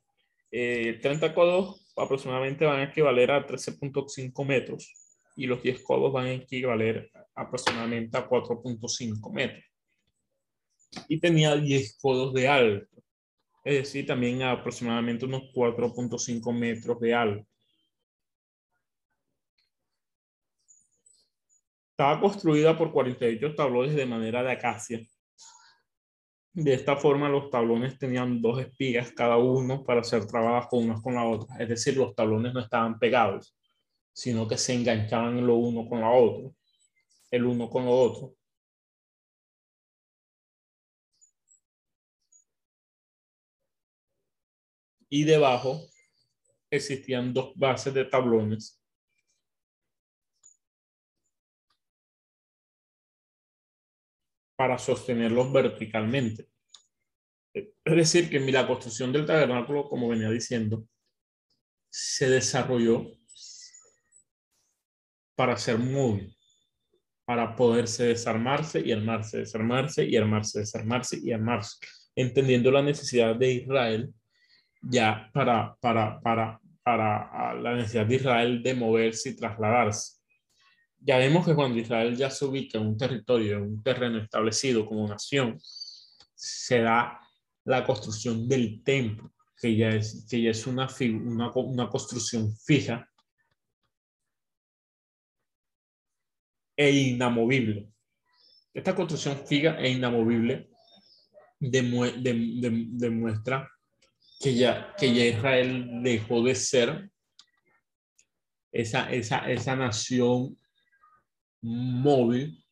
[0.51, 4.93] 30 eh, codos aproximadamente van a equivaler a 13.5 metros
[5.37, 9.65] y los 10 codos van a equivaler aproximadamente a 4.5 metros.
[11.09, 13.03] Y tenía 10 codos de alto,
[13.65, 17.47] es decir, también aproximadamente unos 4.5 metros de alto.
[21.91, 25.01] Estaba construida por 48 tablones de madera de acacia.
[26.57, 31.03] De esta forma, los tablones tenían dos espigas cada uno para ser trabajados con unos
[31.03, 31.55] con la otra.
[31.59, 33.55] Es decir, los tablones no estaban pegados,
[34.15, 36.51] sino que se enganchaban lo uno con la otra,
[37.31, 38.35] el uno con lo otro.
[45.11, 45.79] Y debajo
[46.71, 48.83] existían dos bases de tablones
[54.57, 56.49] para sostenerlos verticalmente.
[57.53, 60.87] Es decir, que la construcción del tabernáculo, como venía diciendo,
[61.91, 63.07] se desarrolló
[65.35, 66.37] para ser móvil,
[67.25, 71.77] para poderse desarmarse y armarse, desarmarse y armarse, desarmarse y armarse,
[72.15, 74.15] entendiendo la necesidad de Israel
[74.83, 80.16] ya para, para, para, para la necesidad de Israel de moverse y trasladarse
[81.07, 84.85] ya vemos que cuando Israel ya se ubica en un territorio, en un terreno establecido
[84.85, 85.57] como nación,
[86.35, 87.21] se da
[87.65, 90.89] la construcción del templo, que ya es, que ya es una,
[91.55, 93.09] una, construcción fija
[96.77, 97.89] e inamovible.
[98.75, 100.71] Esta construcción fija e inamovible
[101.61, 103.71] demuestra
[104.41, 107.11] que ya, que ya Israel dejó de ser
[108.73, 110.59] esa, esa, esa nación
[111.63, 112.65] móvil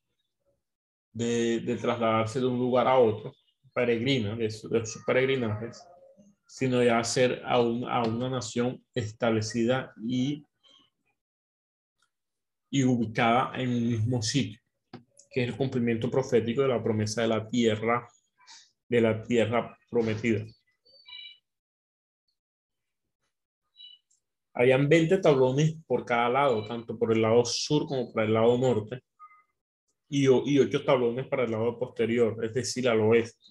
[1.12, 3.32] de, trasladarse de un lugar a otro,
[3.72, 5.82] peregrina, de, sus peregrinajes,
[6.46, 10.44] sino de hacer a, a una nación establecida y,
[12.70, 14.60] y ubicada en un mismo sitio,
[15.30, 18.08] que es el cumplimiento profético de la promesa de la tierra,
[18.88, 20.44] de la tierra prometida.
[24.54, 28.56] Habían 20 tablones por cada lado, tanto por el lado sur como por el lado
[28.56, 29.00] norte,
[30.08, 33.44] y, y 8 tablones para el lado posterior, es decir, al oeste.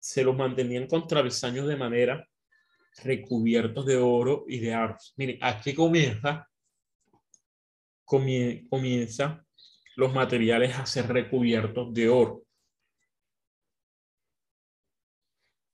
[0.00, 2.26] Se los mantenían con travesaños de madera
[3.04, 5.14] recubiertos de oro y de aros.
[5.16, 6.48] Miren, aquí comienza,
[8.04, 9.44] comienza
[9.96, 12.42] los materiales a ser recubiertos de oro.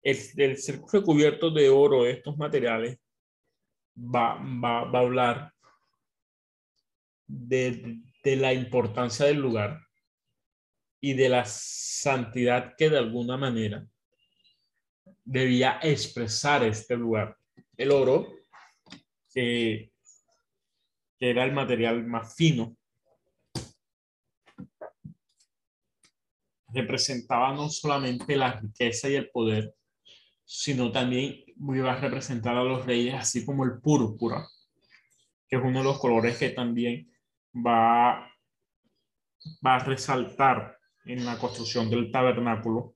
[0.03, 2.99] El, el ser recubierto de oro estos materiales
[3.97, 5.55] va, va, va a hablar
[7.27, 9.81] de, de la importancia del lugar
[11.01, 13.87] y de la santidad que de alguna manera
[15.25, 17.37] debía expresar este lugar.
[17.77, 18.29] El oro,
[19.33, 19.93] que
[21.19, 22.77] era el material más fino,
[26.69, 29.75] representaba no solamente la riqueza y el poder,
[30.45, 31.45] sino también
[31.75, 34.47] iba a representar a los reyes, así como el púrpura,
[35.49, 37.11] que es uno de los colores que también
[37.55, 38.29] va,
[39.65, 42.95] va a resaltar en la construcción del tabernáculo.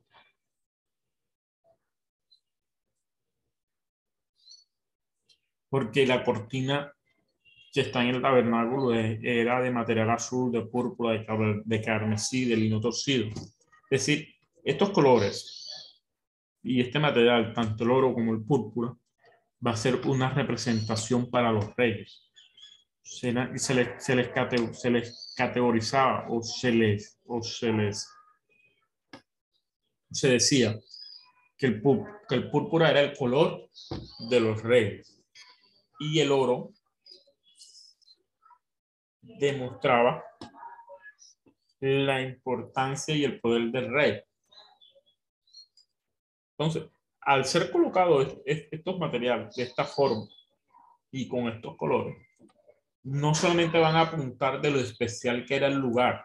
[5.69, 6.93] Porque la cortina
[7.77, 11.23] que está en el tabernáculo era de material azul, de púrpura,
[11.63, 13.27] de, carmesí, de lino torcido.
[13.91, 15.66] Es decir, estos colores
[16.67, 18.93] y este material, tanto el oro como el púrpura,
[19.65, 22.29] va a ser una representación para los reyes.
[23.03, 24.29] Se, les, se, les,
[25.37, 28.09] categorizaba o se les, o se les
[30.11, 30.75] se decía
[31.57, 31.81] que el
[32.51, 33.69] púrpura era el color
[34.29, 35.23] de los reyes
[36.01, 36.73] y el oro
[39.21, 40.25] demostraba
[41.81, 44.23] la importancia y el poder del rey.
[46.59, 46.91] Entonces,
[47.21, 50.27] al ser colocados estos materiales de esta forma
[51.11, 52.17] y con estos colores,
[53.03, 56.25] no solamente van a apuntar de lo especial que era el lugar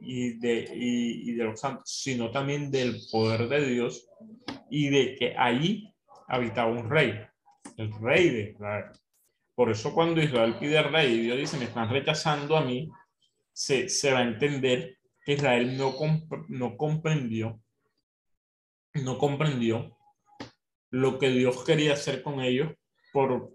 [0.00, 4.08] y de, los santos, sino también del poder de Dios
[4.68, 5.94] y de que ahí
[6.26, 7.20] habitaba un rey,
[7.76, 8.86] el rey de Israel.
[9.54, 12.90] Por eso cuando Israel pide rey y Dios dice, me están rechazando a mí,
[13.52, 15.78] se, se va a entender que Israel
[16.48, 17.61] no comprendió,
[18.94, 19.96] no comprendió
[20.90, 22.72] lo que Dios quería hacer con ellos
[23.12, 23.50] por,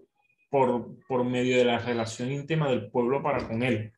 [0.50, 3.92] por, por medio de la relación íntima del pueblo para con él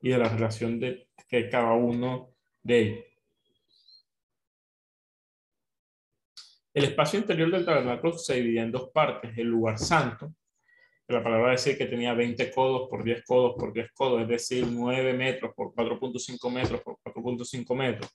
[0.00, 2.30] y de la relación de que cada uno
[2.62, 3.04] de ellos.
[6.72, 10.34] El espacio interior del tabernáculo se dividía en dos partes, el lugar santo,
[11.08, 14.66] la palabra dice que tenía 20 codos por 10 codos por 10 codos, es decir,
[14.66, 18.10] 9 metros por 4.5 metros por 4.5 metros.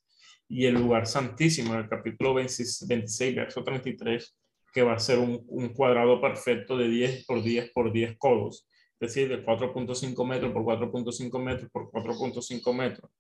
[0.50, 4.36] Y el lugar santísimo, en el capítulo 26, verso 33,
[4.74, 8.68] que va a ser un, un, cuadrado perfecto de 10 por 10 por 10 codos,
[9.00, 13.12] es decir, de 4.5 metros por 4.5 metros por 4.5 metros.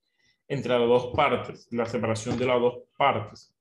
[0.48, 3.54] Entre las dos partes, la separación de las dos partes,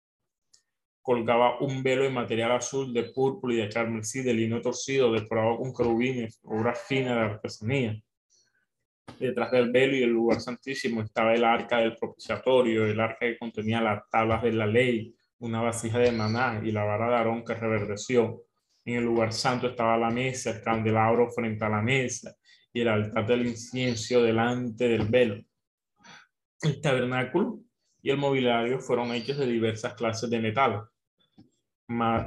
[1.09, 5.57] colgaba un velo de material azul, de púrpura y de carmesí, de lino torcido, decorado
[5.57, 8.03] con querubines, obra fina de artesanía.
[9.19, 13.39] Detrás del velo y el lugar santísimo estaba el arca del propiciatorio, el arca que
[13.39, 17.45] contenía las tablas de la ley, una vasija de maná y la vara de Aarón
[17.45, 18.45] que reverdeció.
[18.85, 22.35] En el lugar santo estaba la mesa, el candelabro frente a la mesa
[22.73, 25.43] y el altar del incienso delante del velo.
[26.63, 27.61] El tabernáculo
[28.03, 30.89] y el mobiliario fueron hechos de diversas clases de metal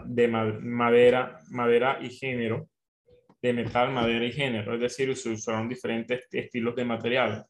[0.06, 2.68] de madera, madera y género,
[3.42, 7.46] de metal, madera y género, es decir, se usaron diferentes estilos de material.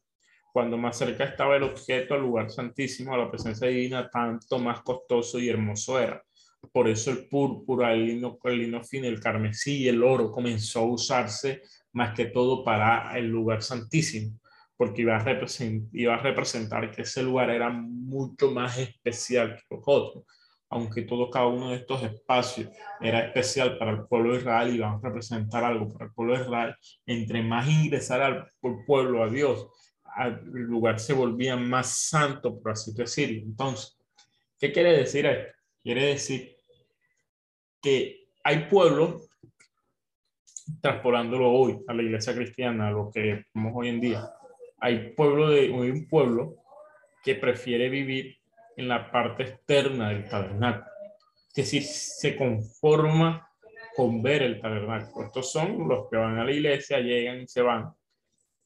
[0.52, 4.82] Cuando más cerca estaba el objeto al lugar santísimo, a la presencia divina, tanto más
[4.82, 6.22] costoso y hermoso era.
[6.72, 10.80] Por eso el púrpura, el lino, el lino fino, el carmesí y el oro comenzó
[10.80, 11.62] a usarse
[11.92, 14.38] más que todo para el lugar santísimo,
[14.76, 19.74] porque iba a, representar, iba a representar que ese lugar era mucho más especial que
[19.74, 20.24] los otros
[20.72, 24.76] aunque todo cada uno de estos espacios era especial para el pueblo de Israel y
[24.76, 28.46] iban a representar algo para el pueblo de Israel, entre más ingresara al
[28.86, 29.68] pueblo a Dios,
[30.18, 33.42] el lugar se volvía más santo, por así decirlo.
[33.42, 33.98] Entonces,
[34.58, 35.52] ¿qué quiere decir esto?
[35.82, 36.56] Quiere decir
[37.82, 39.28] que hay pueblos,
[40.80, 44.32] traspolándolo hoy a la iglesia cristiana, a lo que vemos hoy en día,
[44.78, 46.56] hay, pueblo de, hay un pueblo
[47.22, 48.38] que prefiere vivir
[48.76, 50.90] en la parte externa del tabernáculo.
[51.48, 53.48] Es decir, se conforma
[53.94, 55.26] con ver el tabernáculo.
[55.26, 57.92] Estos son los que van a la iglesia, llegan y se van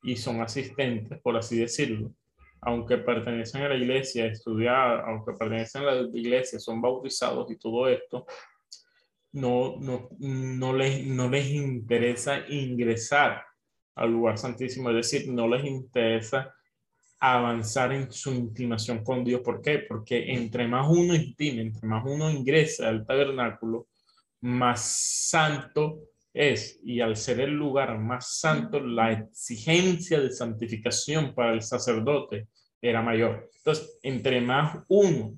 [0.03, 2.13] y son asistentes, por así decirlo.
[2.61, 7.89] Aunque pertenecen a la iglesia, estudiar, aunque pertenecen a la iglesia, son bautizados y todo
[7.89, 8.27] esto,
[9.33, 13.45] no, no, no, les, no les interesa ingresar
[13.95, 16.55] al lugar santísimo, es decir, no les interesa
[17.19, 19.41] avanzar en su intimación con Dios.
[19.41, 19.81] ¿Por qué?
[19.81, 23.89] Porque entre más uno intime, entre más uno ingresa al tabernáculo,
[24.41, 24.81] más
[25.29, 26.01] santo
[26.33, 26.79] es.
[26.85, 32.49] Y al ser el lugar más santo, la exigencia de santificación para el sacerdote
[32.81, 33.51] era mayor.
[33.57, 35.37] Entonces, entre más uno,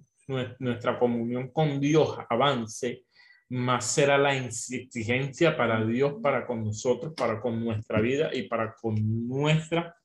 [0.59, 3.05] nuestra comunión con Dios avance,
[3.51, 8.74] más será la exigencia para Dios, para con nosotros, para con nuestra vida y para
[8.74, 8.95] con
[9.26, 9.97] nuestra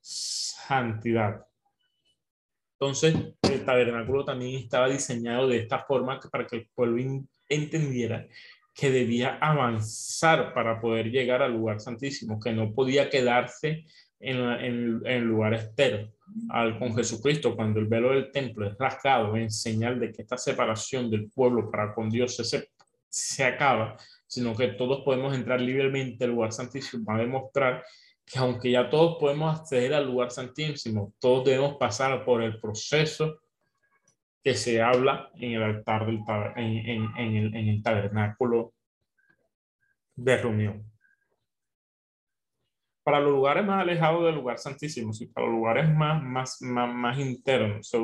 [0.00, 1.44] santidad.
[2.78, 7.02] Entonces, el tabernáculo también estaba diseñado de esta forma para que el pueblo
[7.48, 8.26] entendiera
[8.74, 13.84] que debía avanzar para poder llegar al lugar santísimo, que no podía quedarse
[14.18, 16.10] en, el lugar externo.
[16.48, 20.38] Al, con Jesucristo, cuando el velo del templo es rasgado en señal de que esta
[20.38, 22.70] separación del pueblo para con Dios se,
[23.08, 23.96] se acaba,
[24.26, 27.84] sino que todos podemos entrar libremente al lugar santísimo para demostrar
[28.30, 33.40] que aunque ya todos podemos acceder al lugar santísimo, todos debemos pasar por el proceso
[34.42, 36.20] que se habla en el altar del
[36.56, 38.72] en, en, el, en el tabernáculo
[40.14, 40.84] de reunión.
[43.02, 46.94] Para los lugares más alejados del lugar santísimo, y para los lugares más, más, más,
[46.94, 47.98] más internos, se,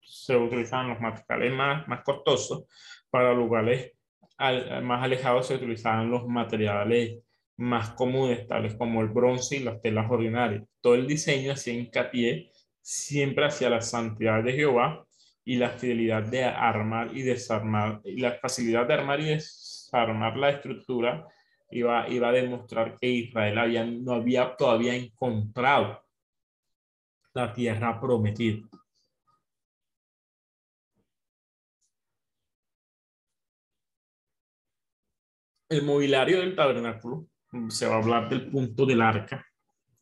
[0.00, 2.64] se utilizaban los materiales más, más costosos.
[3.10, 3.92] Para lugares
[4.38, 7.23] más alejados se utilizaban los materiales
[7.56, 10.64] más comunes, tales como el bronce y las telas ordinarias.
[10.80, 12.50] Todo el diseño hacía hincapié
[12.80, 15.06] siempre hacia la santidad de Jehová
[15.44, 20.50] y la fidelidad de armar y desarmar, y la facilidad de armar y desarmar la
[20.50, 21.26] estructura
[21.70, 26.02] iba, iba a demostrar que Israel había, no había todavía encontrado
[27.34, 28.66] la tierra prometida.
[35.68, 37.26] El mobiliario del tabernáculo,
[37.68, 39.46] se va a hablar del punto del arca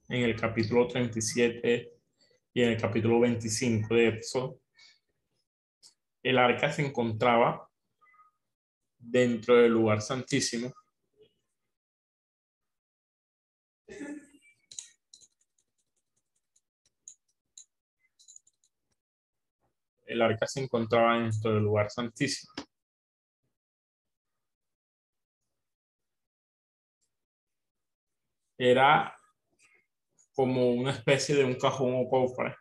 [0.08, 1.92] en el capítulo 37
[2.54, 4.60] y en el capítulo 25 de Éxodo.
[6.22, 7.68] El arca se encontraba
[8.98, 10.72] dentro del lugar santísimo.
[20.06, 22.52] El arca se encontraba dentro del lugar santísimo.
[28.64, 29.16] Era
[30.34, 32.54] como una especie de un cajón o cofre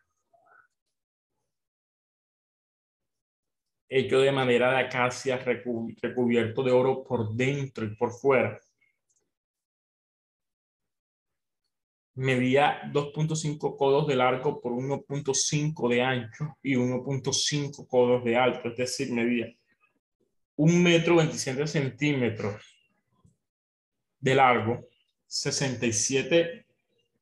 [3.94, 8.58] hecho de manera de acacia recubierto de oro por dentro y por fuera.
[12.16, 18.78] Medía 2.5 codos de largo por 1.5 de ancho y 1.5 codos de alto, es
[18.78, 19.54] decir, medía
[20.56, 22.64] un metro 27 centímetros
[24.20, 24.88] de largo,
[25.32, 26.66] 67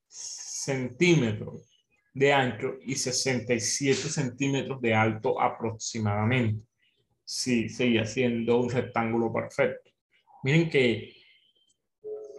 [0.07, 1.69] centímetros
[2.11, 6.65] de ancho y 67 centímetros de alto aproximadamente.
[7.23, 9.91] Sí, seguía siendo un rectángulo perfecto.
[10.41, 11.13] Miren que,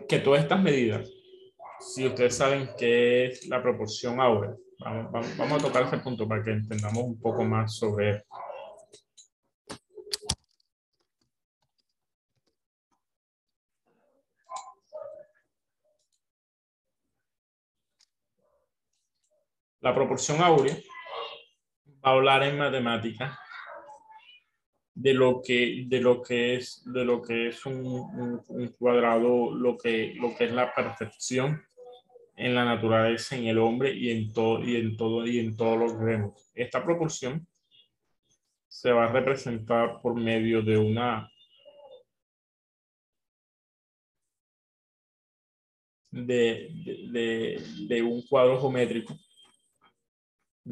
[0.08, 1.08] que todas estas medidas,
[1.78, 6.42] si ustedes saben qué es la proporción áurea, vamos, vamos, a tocar ese punto para
[6.42, 8.24] que entendamos un poco más sobre
[19.80, 20.76] La proporción áurea
[22.04, 23.38] va a hablar en matemática
[24.94, 28.44] de lo que, de lo que es, de lo que es un,
[28.78, 31.62] cuadrado, lo que, lo que es la perfección
[32.36, 35.78] en la naturaleza, en el hombre y en todo, y en todo, y en todos
[35.78, 36.50] los reinos.
[36.54, 37.46] Esta proporción
[38.68, 41.30] se va a representar por medio de una
[46.10, 46.68] de,
[47.88, 49.16] de un cuadro geométrico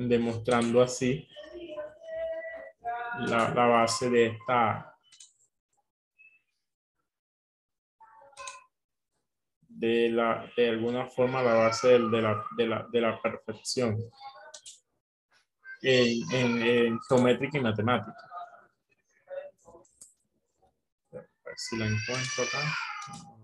[0.07, 1.29] demostrando así
[3.21, 4.97] la, base de esta
[9.69, 13.99] de la de alguna forma la base de, la, de, la, de la perfección
[15.83, 18.29] en, en, en geométrica y matemática.
[21.57, 23.38] Si la encuentro acá.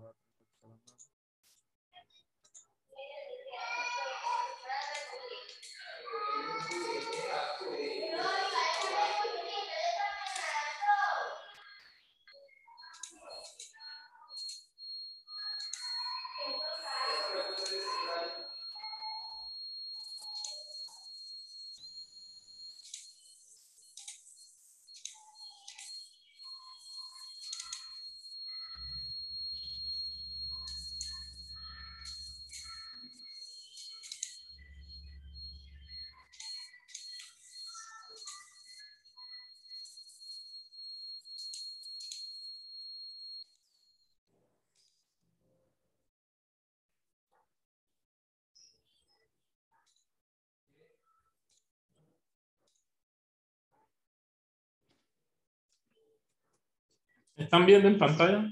[57.37, 58.43] ¿Están viendo en pantalla?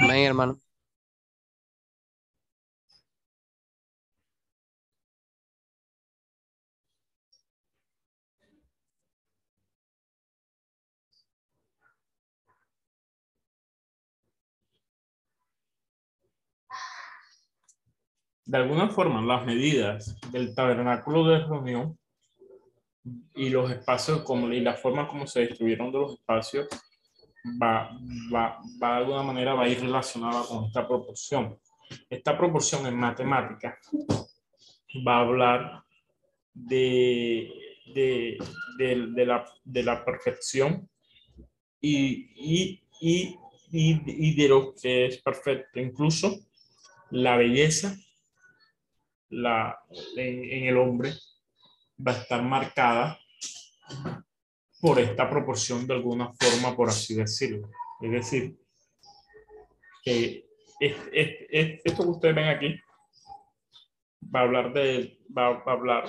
[0.00, 0.60] Amén, hermano.
[18.46, 21.98] De alguna forma las medidas del tabernáculo de reunión
[23.34, 26.68] y los espacios como, y la forma como se distribuyeron de los espacios
[27.62, 27.90] va,
[28.32, 31.58] va, va de alguna manera va a ir relacionada con esta proporción.
[32.08, 33.78] Esta proporción en matemática
[35.06, 35.82] va a hablar
[36.54, 37.52] de
[37.86, 38.38] de,
[38.78, 40.88] de, de la, la perfección
[41.80, 43.38] y, y, y,
[43.70, 45.78] y, de lo que es perfecto.
[45.80, 46.36] Incluso
[47.10, 47.96] la belleza
[49.30, 49.78] la,
[50.16, 51.12] en, el hombre
[52.06, 53.18] va a estar marcada
[54.80, 57.68] por esta proporción de alguna forma, por así decirlo.
[58.00, 58.56] Es decir,
[60.04, 60.46] que
[60.78, 62.80] esto que ustedes ven aquí
[64.22, 66.08] va a hablar de, va, a hablar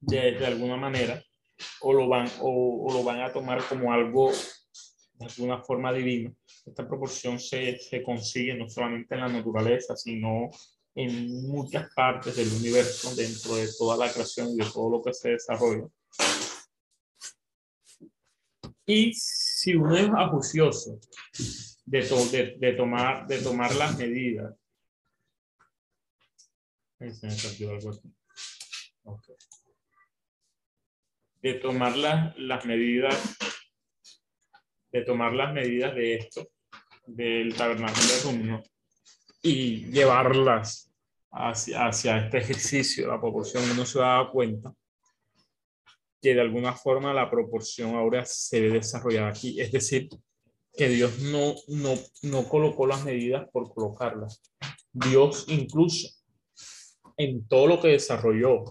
[0.00, 1.22] de, de, alguna manera
[1.80, 4.32] o lo van o, o, lo van a tomar como algo
[5.20, 6.34] de alguna forma divino.
[6.64, 10.48] Esta proporción se, se consigue no solamente en la naturaleza, sino
[10.94, 15.12] en muchas partes del universo, dentro de toda la creación y de todo lo que
[15.12, 15.86] se desarrolla.
[18.86, 20.98] Y si uno es ajuicioso
[21.84, 24.54] de, de, de, tomar, de tomar las medidas,
[31.42, 33.36] de tomar las, las medidas,
[34.92, 36.48] de tomar las medidas de esto,
[37.06, 38.62] del tabernáculo de Rumno,
[39.42, 40.92] y llevarlas
[41.30, 44.74] hacia, hacia este ejercicio, la proporción, uno se da cuenta
[46.20, 49.60] que de alguna forma la proporción ahora se ve desarrollada aquí.
[49.60, 50.08] Es decir,
[50.72, 54.42] que Dios no, no, no colocó las medidas por colocarlas.
[54.92, 56.08] Dios incluso
[57.16, 58.64] en todo lo que desarrolló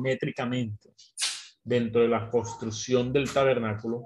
[0.00, 0.90] métricamente
[1.64, 4.04] dentro de la construcción del tabernáculo,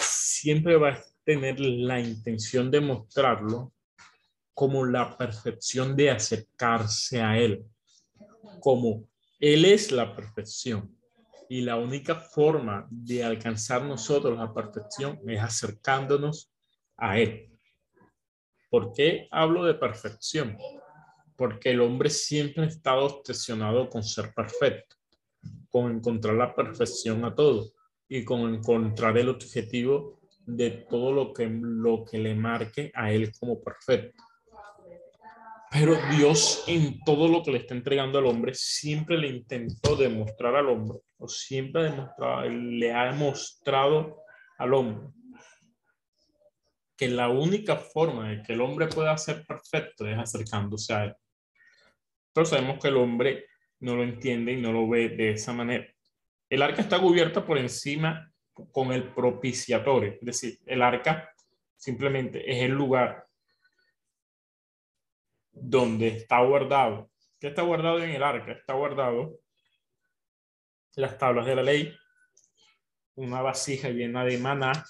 [0.00, 3.72] siempre va a tener la intención de mostrarlo
[4.54, 7.64] como la perfección de acercarse a Él,
[8.60, 9.08] como
[9.40, 10.96] Él es la perfección.
[11.48, 16.50] Y la única forma de alcanzar nosotros la perfección es acercándonos
[16.96, 17.50] a Él.
[18.70, 20.56] ¿Por qué hablo de perfección?
[21.36, 24.96] Porque el hombre siempre ha estado obsesionado con ser perfecto,
[25.68, 27.72] con encontrar la perfección a todo
[28.16, 33.32] y con encontrar el objetivo de todo lo que, lo que le marque a él
[33.40, 34.22] como perfecto.
[35.68, 40.54] Pero Dios en todo lo que le está entregando al hombre siempre le intentó demostrar
[40.54, 41.90] al hombre, o siempre
[42.52, 44.22] le ha demostrado
[44.58, 45.08] al hombre
[46.96, 51.14] que la única forma de que el hombre pueda ser perfecto es acercándose a él.
[52.32, 53.46] Pero sabemos que el hombre
[53.80, 55.93] no lo entiende y no lo ve de esa manera.
[56.54, 58.32] El arca está cubierta por encima
[58.70, 61.28] con el propiciatorio, es decir, el arca
[61.74, 63.26] simplemente es el lugar
[65.50, 67.10] donde está guardado.
[67.40, 68.52] ¿Qué está guardado en el arca?
[68.52, 69.40] Está guardado
[70.94, 71.92] las tablas de la ley,
[73.16, 74.84] una vasija llena de maná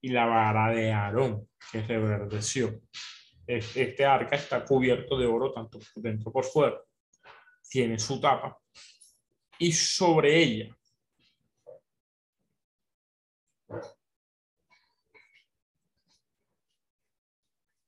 [0.00, 2.80] y la vara de Aarón, que reverdeció.
[3.46, 6.82] Este arca está cubierto de oro tanto por dentro como por fuera.
[7.70, 8.58] Tiene su tapa.
[9.62, 10.76] Y sobre ella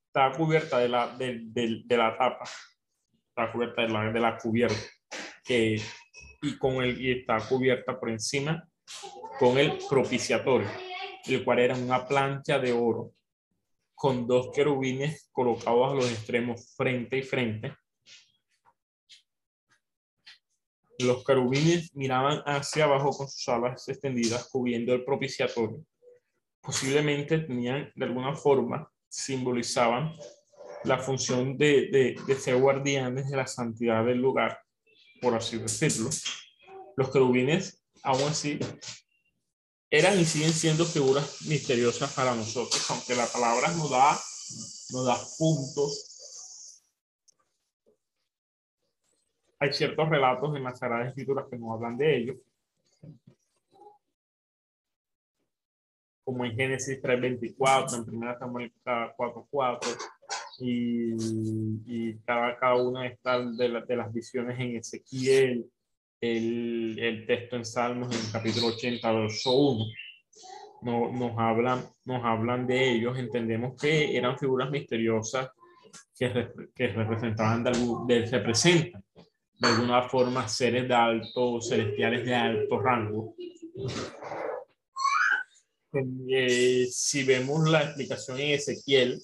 [0.06, 2.44] está cubierta de la, de, la tapa,
[3.28, 4.76] está cubierta de la, de la cubierta,
[5.44, 5.82] que,
[6.42, 8.68] y, con el, y está cubierta por encima
[9.40, 10.70] con el propiciatorio,
[11.26, 13.14] el cual era una plancha de oro
[13.96, 17.74] con dos querubines colocados a los extremos frente y frente.
[20.98, 25.84] Los querubines miraban hacia abajo con sus alas extendidas, cubriendo el propiciatorio.
[26.60, 30.12] Posiblemente tenían de alguna forma simbolizaban
[30.84, 34.58] la función de, de, de, ser guardianes de la santidad del lugar,
[35.20, 36.10] por así decirlo.
[36.96, 38.58] Los querubines, aún así,
[39.90, 44.20] eran y siguen siendo figuras misteriosas para nosotros, aunque la palabra nos da,
[44.90, 46.13] nos da puntos.
[49.64, 52.36] Hay ciertos relatos en las Sagradas Escrituras que nos hablan de ellos,
[56.22, 59.78] como en Génesis 3.24, en Primera Samuel 4.4,
[60.58, 61.14] y,
[61.86, 65.64] y cada, cada una de, estas, de, la, de las visiones en Ezequiel,
[66.20, 69.84] el, el, texto en Salmos en capítulo 80, verso 1.
[70.82, 75.48] No, nos, hablan, nos hablan de ellos, entendemos que eran figuras misteriosas
[76.18, 78.26] que, que representaban, de, algún, de,
[79.58, 83.34] de alguna forma seres de alto, celestiales de alto rango,
[86.28, 89.20] eh, si vemos la explicación en Ezequiel,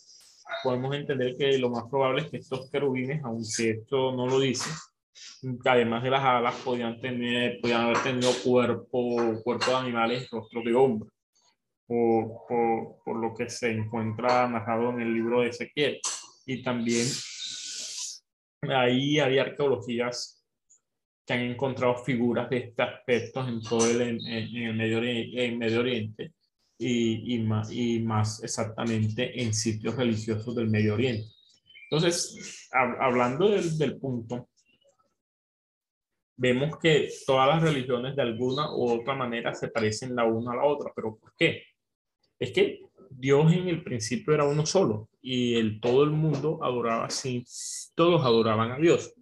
[0.63, 4.71] podemos entender que lo más probable es que estos querubines, aunque esto no lo dice,
[5.65, 10.75] además de las alas, podían, tener, podían haber tenido cuerpo, cuerpo de animales, rostro de
[10.75, 11.11] hombre,
[11.87, 16.01] por, por, por lo que se encuentra narrado en el libro de Ezequiel.
[16.47, 17.07] Y también
[18.73, 20.45] ahí hay arqueologías
[21.27, 25.45] que han encontrado figuras de este aspecto en todo el, en, en el Medio Oriente,
[25.45, 26.33] en Medio Oriente
[26.79, 31.29] y, y, más, y más exactamente en sitios religiosos del Medio Oriente.
[31.91, 34.49] Entonces, hab- hablando del, del punto,
[36.37, 40.57] vemos que todas las religiones de alguna u otra manera se parecen la una a
[40.57, 41.65] la otra, pero ¿por qué?
[42.39, 42.81] Es que
[43.11, 47.09] Dios en el principio era uno solo y el, todo el mundo adoraba
[47.95, 49.13] todos adoraban a Dios.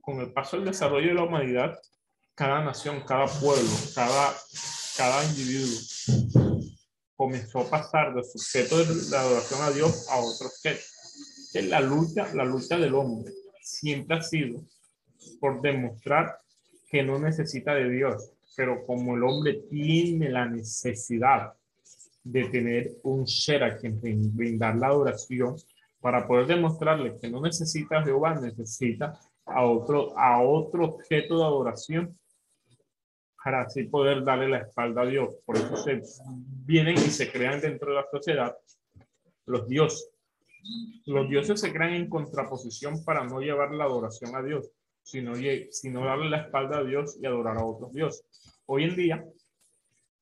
[0.00, 1.78] Con el paso del desarrollo de la humanidad,
[2.34, 4.34] cada nación, cada pueblo, cada,
[4.96, 5.78] cada individuo
[7.16, 10.82] comenzó a pasar de su objeto de adoración a Dios a otro objeto.
[11.68, 14.60] La lucha, la lucha del hombre siempre ha sido
[15.40, 16.38] por demostrar
[16.88, 21.54] que no necesita de Dios, pero como el hombre tiene la necesidad
[22.24, 25.56] de tener un ser a quien brin- brindar la adoración,
[26.00, 31.44] para poder demostrarle que no necesita a Jehová, necesita a otro, a otro objeto de
[31.44, 32.18] adoración
[33.44, 35.34] para así poder darle la espalda a Dios.
[35.44, 36.00] Por eso se
[36.64, 38.56] vienen y se crean dentro de la sociedad
[39.46, 40.10] los dioses.
[41.06, 44.70] Los dioses se crean en contraposición para no llevar la adoración a Dios,
[45.02, 45.34] sino,
[45.70, 48.24] sino darle la espalda a Dios y adorar a otros dioses.
[48.66, 49.24] Hoy en día,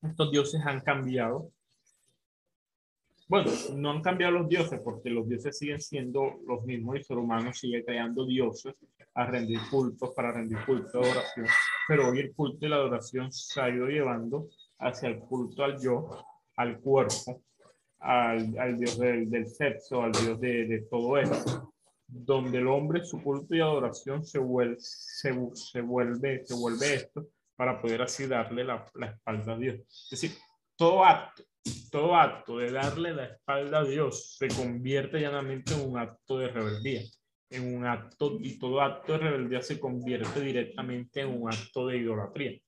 [0.02, 1.50] estos dioses han cambiado.
[3.30, 7.04] Bueno, no han cambiado los dioses porque los dioses siguen siendo los mismos y el
[7.04, 8.74] ser humano sigue creando dioses
[9.14, 11.46] a rendir cultos para rendir culto de adoración.
[11.86, 14.48] Pero hoy el culto y la adoración se ha ido llevando
[14.80, 16.10] hacia el culto al yo,
[16.56, 17.40] al cuerpo,
[18.00, 21.72] al, al dios del, del sexo, al dios de, de todo esto,
[22.08, 27.28] donde el hombre, su culto y adoración se vuelve, se, se vuelve, se vuelve esto
[27.54, 29.76] para poder así darle la, la espalda a Dios.
[30.10, 30.36] Es decir,
[30.74, 31.44] todo acto,
[31.90, 36.48] todo acto de darle la espalda a Dios se convierte llanamente en un acto de
[36.48, 37.02] rebeldía,
[37.50, 41.98] en un acto, y todo acto de rebeldía se convierte directamente en un acto de
[41.98, 42.60] idolatría.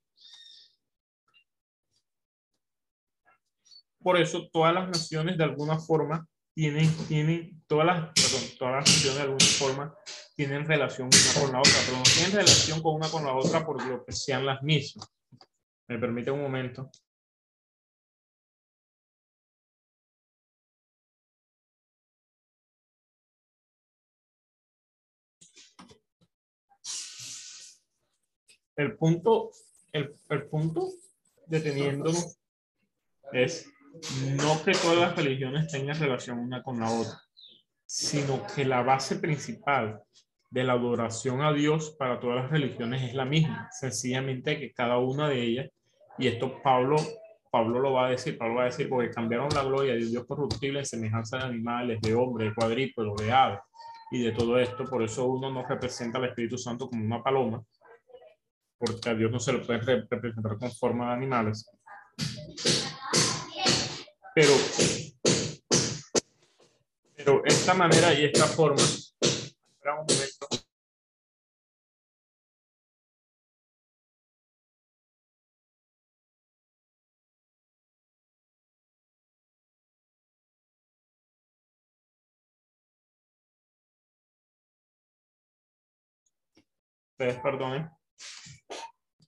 [4.02, 9.16] Por eso todas las naciones de alguna forma tienen, tienen todas las, todas las naciones
[9.16, 9.94] de alguna forma
[10.34, 13.64] tienen relación una con la otra, pero no tienen relación con una con la otra
[13.64, 15.08] por lo que sean las mismas.
[15.88, 16.90] ¿Me permite un momento?
[28.76, 29.50] El punto,
[29.92, 30.88] el, el punto
[31.46, 32.38] deteniéndonos
[33.32, 33.68] es
[34.36, 37.20] no que todas las religiones tengan relación una con la otra,
[37.84, 40.02] sino que la base principal
[40.50, 44.98] de la adoración a Dios para todas las religiones es la misma, sencillamente que cada
[44.98, 45.70] una de ellas,
[46.18, 46.96] y esto Pablo,
[47.50, 50.26] Pablo lo va a decir, Pablo va a decir, porque cambiaron la gloria de Dios
[50.26, 53.60] corruptible en semejanza de animales, de hombres, de cuadrípedos, de aves,
[54.10, 57.62] y de todo esto, por eso uno no representa al Espíritu Santo como una paloma,
[58.84, 61.70] porque a Dios no se lo puede re- representar con forma de animales.
[64.34, 64.52] Pero,
[67.14, 69.96] pero esta manera y esta forma, espera.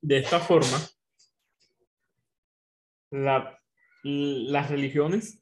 [0.06, 0.78] De esta forma,
[3.10, 3.58] la-
[4.02, 5.38] las religiones,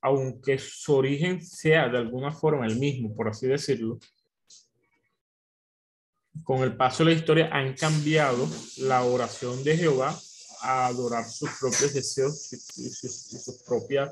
[0.00, 4.00] aunque su origen sea de alguna forma el mismo, por así decirlo,
[6.42, 8.48] con el paso de la historia han cambiado
[8.78, 10.18] la oración de Jehová
[10.62, 14.10] a adorar sus propios deseos y, y sus, y sus propias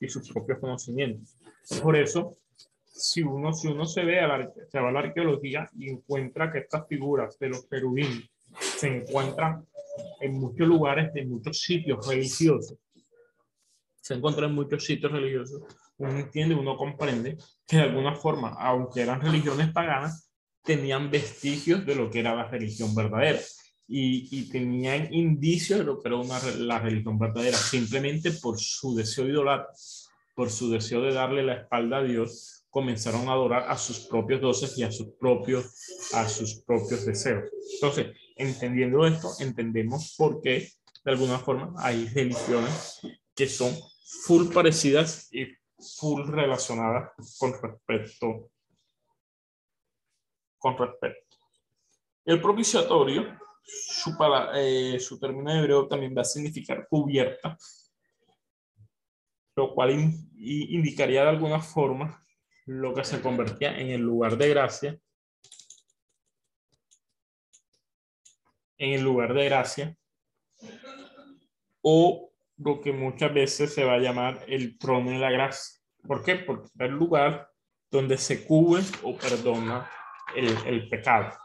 [0.00, 1.36] y sus propios conocimientos.
[1.80, 2.36] Por eso,
[2.84, 6.50] si uno, si uno se ve a la, se va a la arqueología y encuentra
[6.50, 8.28] que estas figuras de los querubines
[8.58, 9.66] se encuentran
[10.20, 12.78] en muchos lugares, en muchos sitios religiosos,
[14.00, 15.62] se encuentran en muchos sitios religiosos,
[15.98, 17.36] uno entiende, uno comprende
[17.66, 20.30] que de alguna forma, aunque eran religiones paganas,
[20.64, 23.38] tenían vestigios de lo que era la religión verdadera.
[23.86, 28.94] Y, y tenían indicios de lo que era una, la religión verdadera, simplemente por su
[28.94, 29.68] deseo idolatra,
[30.34, 34.40] por su deseo de darle la espalda a Dios, comenzaron a adorar a sus propios
[34.40, 35.74] dioses y a sus propios,
[36.14, 37.44] a sus propios deseos.
[37.74, 40.68] Entonces, entendiendo esto, entendemos por qué
[41.04, 43.00] de alguna forma hay religiones
[43.34, 43.72] que son
[44.26, 45.46] full parecidas y
[45.98, 48.50] full relacionadas con respecto
[50.58, 51.36] con respecto.
[52.26, 57.56] El propiciatorio, su, pala- eh, su término hebreo también va a significar cubierta,
[59.56, 62.22] lo cual in- indicaría de alguna forma
[62.66, 64.98] lo que se convertía en el lugar de gracia
[68.80, 69.96] en el lugar de gracia
[71.82, 75.78] o lo que muchas veces se va a llamar el trono de la gracia.
[76.06, 76.36] ¿Por qué?
[76.36, 77.50] Porque es el lugar
[77.90, 79.88] donde se cubre o perdona
[80.34, 81.36] el, pecado.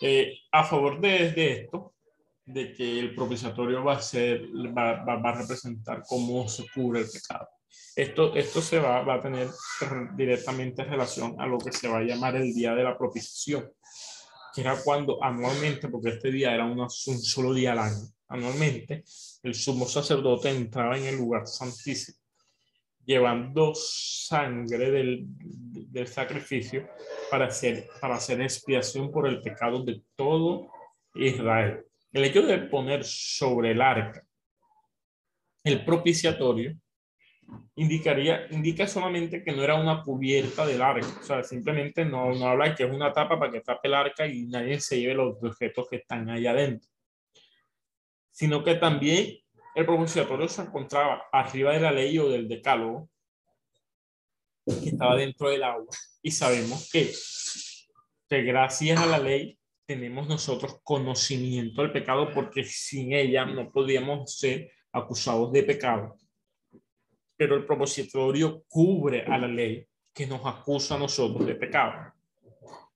[0.00, 1.94] Eh, a favor de, esto,
[2.46, 4.46] de que el propiciatorio va a ser,
[4.76, 7.48] va, va, a representar cómo se cubre el pecado.
[7.96, 9.48] Esto, esto se va, va a tener
[10.16, 13.70] directamente relación a lo que se va a llamar el día de la propiciación,
[14.52, 19.04] que era cuando anualmente, porque este día era un solo día al año, anualmente,
[19.42, 22.18] el sumo sacerdote entraba en el lugar santísimo,
[23.04, 26.88] llevando sangre del, del sacrificio
[27.30, 30.68] para hacer, para hacer expiación por el pecado de todo
[31.14, 31.84] Israel.
[32.12, 34.24] El hecho de poner sobre el arca
[35.64, 36.76] el propiciatorio
[37.76, 42.46] indicaría, indica solamente que no era una cubierta del arca, o sea, simplemente no, no
[42.46, 45.14] habla de que es una tapa para que tape el arca y nadie se lleve
[45.14, 46.88] los objetos que están ahí adentro,
[48.30, 49.38] sino que también
[49.74, 53.08] el propiciatorio se encontraba arriba de la ley o del decálogo,
[54.64, 55.90] que estaba dentro del agua,
[56.22, 57.12] y sabemos que,
[58.28, 64.38] que gracias a la ley tenemos nosotros conocimiento del pecado porque sin ella no podíamos
[64.38, 66.16] ser acusados de pecado
[67.36, 72.12] pero el propositorio cubre a la ley que nos acusa a nosotros de pecado.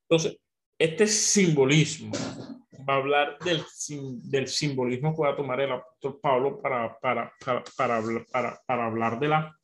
[0.02, 0.38] Entonces,
[0.78, 2.12] este simbolismo
[2.88, 3.62] va a hablar del,
[4.22, 7.32] del simbolismo que va a tomar el apóstol Pablo para, para,
[7.76, 8.02] para,
[8.66, 9.58] para, hablar de la,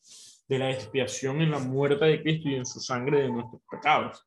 [0.48, 4.26] de la expiación en la muerte de Cristo y en su sangre de nuestros pecados.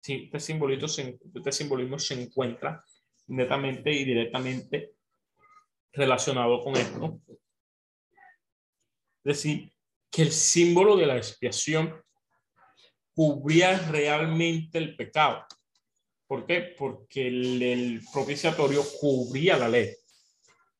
[0.00, 2.84] Sí, este, simbolismo se, este simbolismo se encuentra
[3.28, 4.94] netamente y directamente
[5.92, 7.20] relacionado con esto.
[9.24, 9.72] Es decir,
[10.10, 11.94] que el símbolo de la expiación
[13.14, 15.44] cubría realmente el pecado.
[16.26, 16.74] ¿Por qué?
[16.78, 19.88] Porque el, propiciatorio cubría la ley.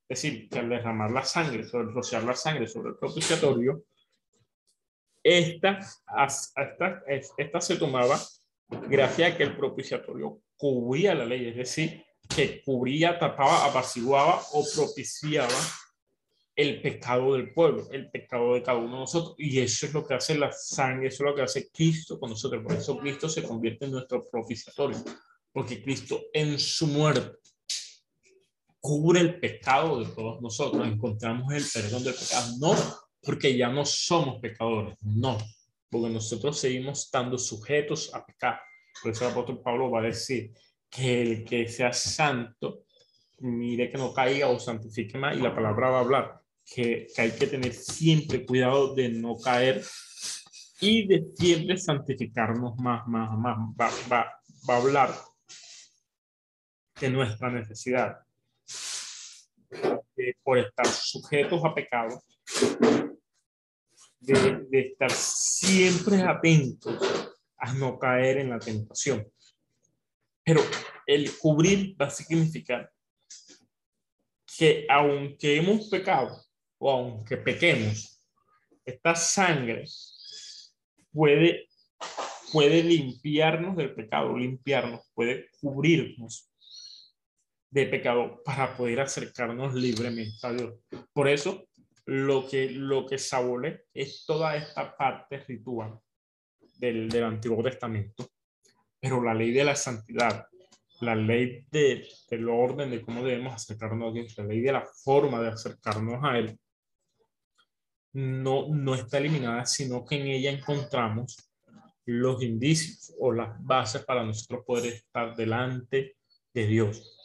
[0.09, 3.85] Es decir, que al derramar la sangre, sobre rociar la sangre sobre el propiciatorio,
[5.23, 5.79] esta,
[6.57, 7.03] esta,
[7.37, 8.19] esta se tomaba
[8.89, 14.65] gracias a que el propiciatorio cubría la ley, es decir, que cubría, tapaba, apaciguaba o
[14.75, 15.49] propiciaba
[16.61, 19.35] el pecado del pueblo, el pecado de cada uno de nosotros.
[19.39, 22.31] Y eso es lo que hace la sangre, eso es lo que hace Cristo con
[22.31, 22.63] nosotros.
[22.63, 24.99] Por eso Cristo se convierte en nuestro propiciatorio,
[25.53, 27.39] porque Cristo en su muerte
[28.79, 30.87] cubre el pecado de todos nosotros.
[30.87, 32.75] Encontramos el perdón del pecado, no
[33.23, 35.39] porque ya no somos pecadores, no,
[35.91, 38.61] porque nosotros seguimos estando sujetos a pecar.
[39.03, 40.53] Por eso el apóstol Pablo va a decir
[40.91, 42.85] que el que sea santo,
[43.39, 46.40] mire que no caiga o santifique más, y la palabra va a hablar
[46.73, 49.85] que, que, hay que tener siempre cuidado de no caer
[50.81, 53.59] y de siempre santificarnos más, más, más.
[53.79, 55.15] Va, va, va a hablar
[57.01, 58.19] de nuestra necesidad
[60.17, 62.23] de, por estar sujetos a pecado,
[64.21, 69.27] de, de estar siempre atentos a no caer en la tentación.
[70.45, 70.63] Pero
[71.07, 72.91] el cubrir va a significar
[74.57, 76.50] que aunque hemos pecado,
[76.81, 78.19] o aunque pequemos,
[78.85, 79.85] esta sangre
[81.13, 81.69] puede,
[82.53, 86.51] puede limpiarnos del pecado, limpiarnos, puede cubrirnos
[87.71, 90.75] de pecado para poder acercarnos libremente a Dios.
[91.13, 91.69] Por eso,
[92.07, 96.01] lo que, lo que sabole es toda esta parte ritual
[96.79, 98.27] del, del Antiguo Testamento,
[98.99, 100.47] pero la ley de la santidad,
[101.03, 104.87] la ley de, del orden de cómo debemos acercarnos a Dios, la ley de la
[105.05, 106.59] forma de acercarnos a Él,
[108.13, 111.51] no, no está eliminada, sino que en ella encontramos
[112.05, 116.17] los indicios o las bases para nosotros poder estar delante
[116.53, 117.17] de Dios.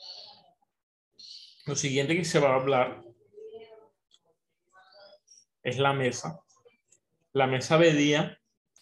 [1.65, 3.03] Lo siguiente que se va a hablar
[5.63, 6.39] es la mesa.
[7.33, 8.37] La mesa medía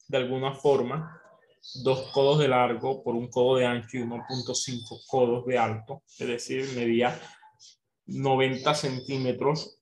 [0.10, 1.22] de alguna forma
[1.84, 6.28] dos codos de largo por un codo de ancho y 1.5 codos de alto, es
[6.28, 7.18] decir, medía
[8.06, 9.80] 90 centímetros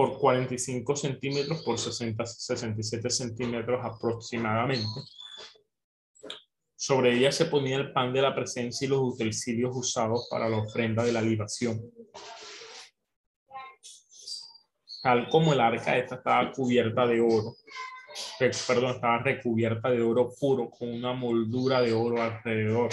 [0.00, 4.88] por 45 centímetros por 60, 67 centímetros aproximadamente.
[6.74, 10.56] Sobre ella se ponía el pan de la presencia y los utensilios usados para la
[10.56, 11.82] ofrenda de la libación.
[15.02, 17.56] Tal como el arca, esta estaba cubierta de oro,
[18.66, 22.88] perdón, estaba recubierta de oro puro con una moldura de oro alrededor.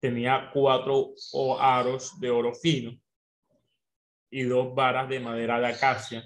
[0.00, 1.12] Tenía cuatro
[1.60, 2.98] aros de oro fino
[4.30, 6.24] y dos varas de madera de acacia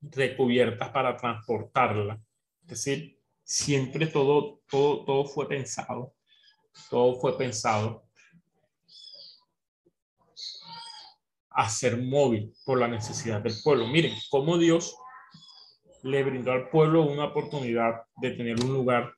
[0.00, 2.20] recubiertas para transportarla.
[2.62, 6.14] Es decir, siempre todo, todo, todo fue pensado,
[6.90, 8.04] todo fue pensado
[11.50, 13.86] a ser móvil por la necesidad del pueblo.
[13.86, 14.94] Miren cómo Dios
[16.02, 19.14] le brindó al pueblo una oportunidad de tener un lugar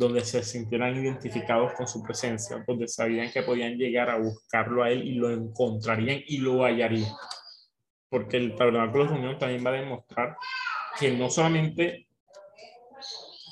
[0.00, 4.90] donde se sintieran identificados con su presencia, donde sabían que podían llegar a buscarlo a
[4.90, 7.12] él y lo encontrarían y lo hallarían.
[8.08, 10.38] Porque el tabernáculo de reunión también va a demostrar
[10.98, 12.08] que no solamente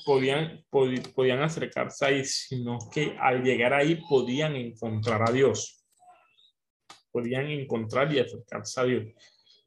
[0.07, 5.85] podían, podían acercarse ahí, sino que al llegar ahí podían encontrar a Dios.
[7.13, 9.05] Podían encontrar y acercarse a Dios.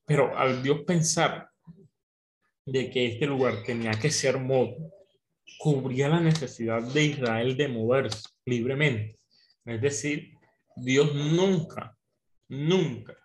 [0.04, 1.48] Pero al Dios pensar
[2.66, 5.01] de que este lugar tenía que ser modo,
[5.58, 9.20] cubría la necesidad de Israel de moverse libremente.
[9.66, 10.34] Es decir,
[10.76, 11.96] Dios nunca,
[12.50, 13.16] nunca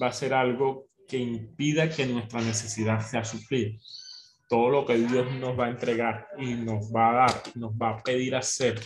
[0.00, 3.76] va a hacer algo que impida que nuestra necesidad sea suplida.
[4.48, 7.90] Todo lo que Dios nos va a entregar y nos va a dar, nos va
[7.90, 8.80] a pedir hacer,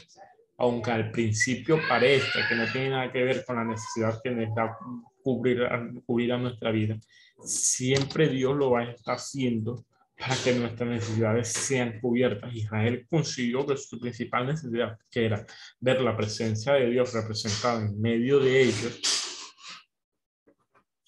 [0.59, 4.77] aunque al principio parezca que no tiene nada que ver con la necesidad que da
[5.23, 5.67] cubrir,
[6.07, 6.97] cubrir a nuestra vida,
[7.45, 9.85] siempre Dios lo va a estar haciendo
[10.25, 12.55] para que nuestras necesidades sean cubiertas.
[12.55, 15.47] Israel consiguió que su principal necesidad, que era
[15.81, 19.01] ver la presencia de Dios representada en medio de ellos,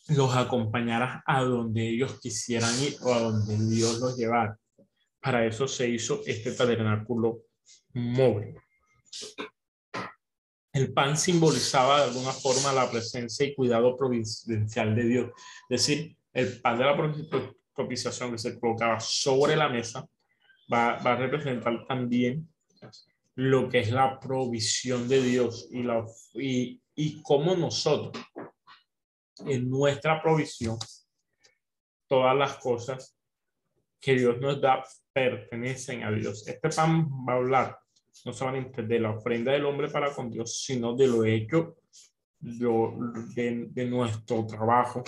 [0.08, 4.58] los acompañara a donde ellos quisieran ir o a donde Dios los llevara.
[5.18, 7.44] Para eso se hizo este tabernáculo
[7.94, 8.54] móvil.
[10.74, 15.30] El pan simbolizaba de alguna forma la presencia y cuidado providencial de Dios.
[15.70, 16.94] Es decir, el pan de la
[17.76, 20.08] propiciación que se colocaba sobre la mesa
[20.72, 22.48] va, va a representar también
[23.36, 26.04] lo que es la provisión de Dios y, la,
[26.34, 28.24] y, y cómo nosotros,
[29.46, 30.78] en nuestra provisión,
[32.08, 33.16] todas las cosas
[34.00, 36.46] que Dios nos da pertenecen a Dios.
[36.48, 37.78] Este pan va a hablar
[38.24, 41.76] no solamente de la ofrenda del hombre para con Dios, sino de lo hecho
[42.40, 45.02] de, de nuestro trabajo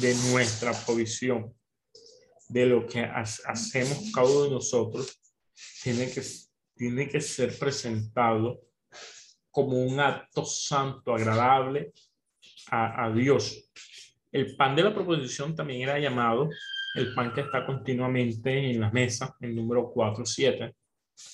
[0.00, 1.54] de nuestra provisión,
[2.48, 5.20] de lo que hacemos cada de nosotros,
[5.82, 6.22] tiene que,
[6.74, 8.60] tiene que ser presentado
[9.50, 11.92] como un acto santo, agradable
[12.70, 13.70] a, a Dios.
[14.32, 16.48] El pan de la proposición también era llamado
[16.94, 20.74] el pan que está continuamente en la mesa, el número 4-7,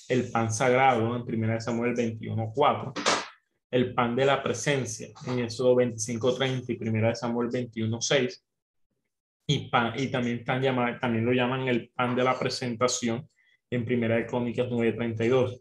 [0.08, 2.92] el pan sagrado en 1 Samuel 21-4,
[3.70, 8.42] el pan de la presencia en Éxodo 25:30 y primera de Samuel 21:6
[9.46, 13.28] y pan y también están llamados, también lo llaman el pan de la presentación
[13.70, 15.60] en primera de Crónicas 9:32.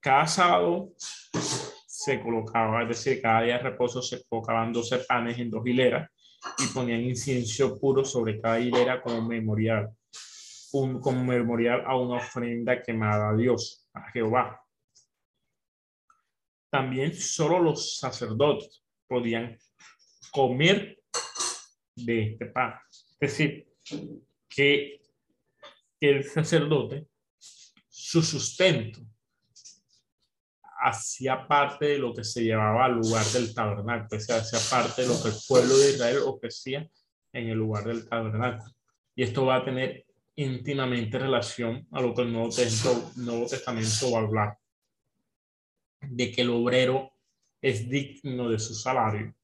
[0.00, 5.50] Cada sábado se colocaba, es decir, cada día de reposo se colocaban 12 panes en
[5.50, 6.10] dos hileras
[6.58, 9.90] y ponían incienso puro sobre cada hilera como memorial,
[10.72, 14.60] un, como memorial a una ofrenda quemada a Dios, a Jehová.
[16.70, 19.58] También solo los sacerdotes podían
[20.30, 21.02] comer
[21.96, 22.74] de este pan.
[23.18, 23.68] Es decir,
[24.48, 25.00] que
[26.00, 27.06] el sacerdote,
[27.88, 29.00] su sustento,
[30.82, 35.02] hacía parte de lo que se llevaba al lugar del tabernáculo, o sea, hacía parte
[35.02, 36.88] de lo que el pueblo de Israel ofrecía
[37.32, 38.72] en el lugar del tabernáculo.
[39.14, 40.06] Y esto va a tener
[40.36, 44.58] íntimamente relación a lo que el Nuevo Testamento, Nuevo Testamento va a hablar
[46.00, 47.12] de que el obrero
[47.60, 49.34] es digno de su salario,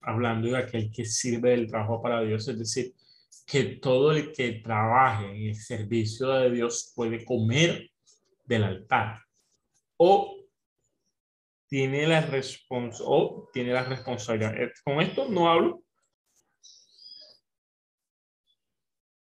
[0.00, 2.94] hablando de aquel que sirve del trabajo para Dios, es decir,
[3.46, 7.90] que todo el que trabaje en el servicio de Dios puede comer
[8.44, 9.20] del altar
[9.96, 10.36] o
[11.68, 14.60] tiene la, respons o tiene la responsabilidad.
[14.60, 15.84] Eh, con esto no hablo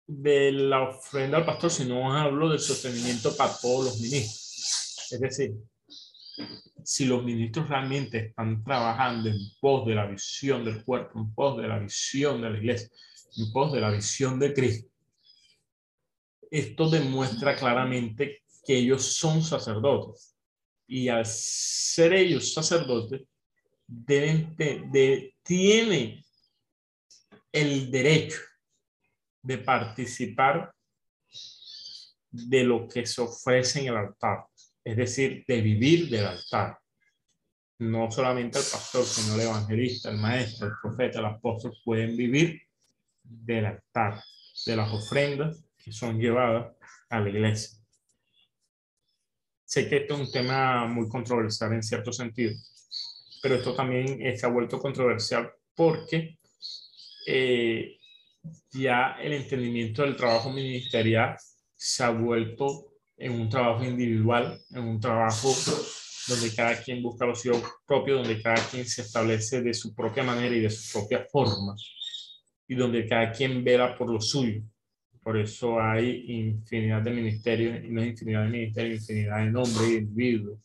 [0.06, 5.08] de la ofrenda al pastor, sino hablo del sostenimiento para todos los ministros.
[5.12, 5.54] Es decir,
[6.90, 11.56] si los ministros realmente están trabajando en pos de la visión del cuerpo, en pos
[11.62, 12.90] de la visión de la iglesia,
[13.36, 14.90] en pos de la visión de Cristo,
[16.50, 20.36] esto demuestra claramente que ellos son sacerdotes.
[20.88, 23.22] Y al ser ellos sacerdotes,
[25.44, 26.24] tienen
[27.52, 28.40] el derecho
[29.42, 30.74] de participar
[32.32, 34.50] de lo que se ofrece en el altar
[34.84, 36.79] es decir, de vivir del altar.
[37.80, 42.60] No solamente el pastor, sino el evangelista, el maestro, el profeta, el apóstol pueden vivir
[43.22, 44.22] del altar,
[44.66, 46.76] de las ofrendas que son llevadas
[47.08, 47.78] a la iglesia.
[49.64, 52.52] Sé que esto es un tema muy controversial en cierto sentido,
[53.42, 56.38] pero esto también se ha vuelto controversial porque
[57.26, 57.96] eh,
[58.72, 61.34] ya el entendimiento del trabajo ministerial
[61.76, 65.50] se ha vuelto en un trabajo individual, en un trabajo
[66.30, 70.22] donde cada quien busca lo suyo propio, donde cada quien se establece de su propia
[70.22, 71.74] manera y de su propia forma,
[72.68, 74.62] y donde cada quien vela por lo suyo.
[75.22, 79.96] Por eso hay infinidad de ministerios, y no infinidad de ministerios, infinidad de nombres y
[79.96, 80.58] individuos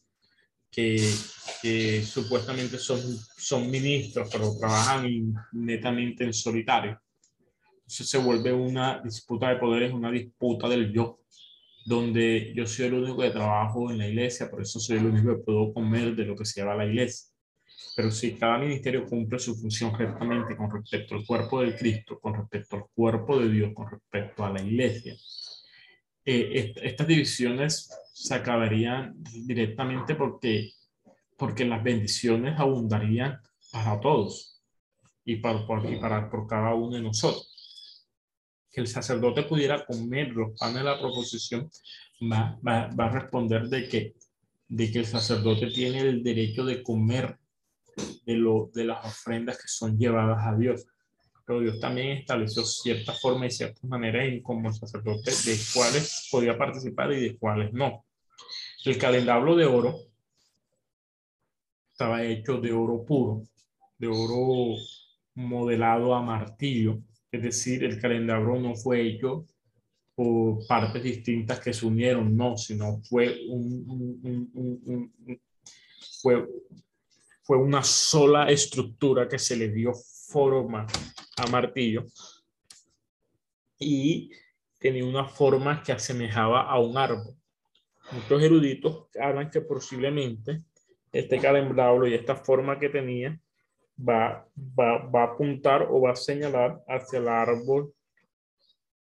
[0.72, 1.14] que,
[1.62, 3.00] que, supuestamente son,
[3.38, 7.00] son ministros, pero trabajan netamente en solitario.
[7.78, 11.25] Entonces se vuelve una disputa de poderes, una disputa del yo
[11.86, 15.38] donde yo soy el único que trabajo en la iglesia, por eso soy el único
[15.38, 17.30] que puedo comer de lo que se llama la iglesia.
[17.96, 22.34] Pero si cada ministerio cumple su función rectamente con respecto al cuerpo del Cristo, con
[22.34, 25.16] respecto al cuerpo de Dios, con respecto a la iglesia,
[26.26, 29.14] eh, estas divisiones se acabarían
[29.46, 30.72] directamente porque,
[31.38, 33.40] porque las bendiciones abundarían
[33.72, 34.64] para todos
[35.24, 37.55] y para, por, y para por cada uno de nosotros
[38.76, 41.72] que el sacerdote pudiera comer los panes de la proposición,
[42.30, 44.16] va, va, va, a responder de que,
[44.68, 47.40] de que el sacerdote tiene el derecho de comer
[48.26, 50.86] de, lo, de las ofrendas que son llevadas a Dios.
[51.46, 56.28] Pero Dios también estableció ciertas formas y ciertas maneras en como el sacerdote de cuáles
[56.30, 58.04] podía participar y de cuáles no.
[58.84, 59.96] El calendario de oro
[61.94, 63.44] estaba hecho de oro puro,
[63.98, 64.76] de oro
[65.34, 67.00] modelado a martillo,
[67.32, 69.48] es decir, el calendario no fue hecho
[70.16, 75.12] por partes distintas que se unieron, no, sino fue, un,
[76.22, 76.48] fue,
[77.44, 79.94] fue una sola estructura que se le dio
[80.30, 80.88] forma
[81.38, 82.06] a martillo
[83.78, 84.32] y
[84.80, 87.36] tenía una forma que asemejaba a un árbol.
[88.12, 90.64] Muchos eruditos hablan que posiblemente
[91.12, 93.40] este calendario y esta forma que tenía
[93.98, 97.94] va, va, va a apuntar o va a señalar hacia el árbol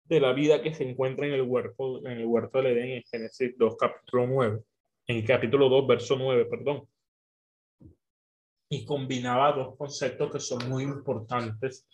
[0.05, 3.03] de la vida que se encuentra en el huerto, en el huerto del Edén en
[3.05, 4.63] Génesis 2, capítulo 9,
[5.07, 6.89] en el capítulo 2, verso 9, perdón.
[8.69, 11.87] Y combinaba dos conceptos que son muy importantes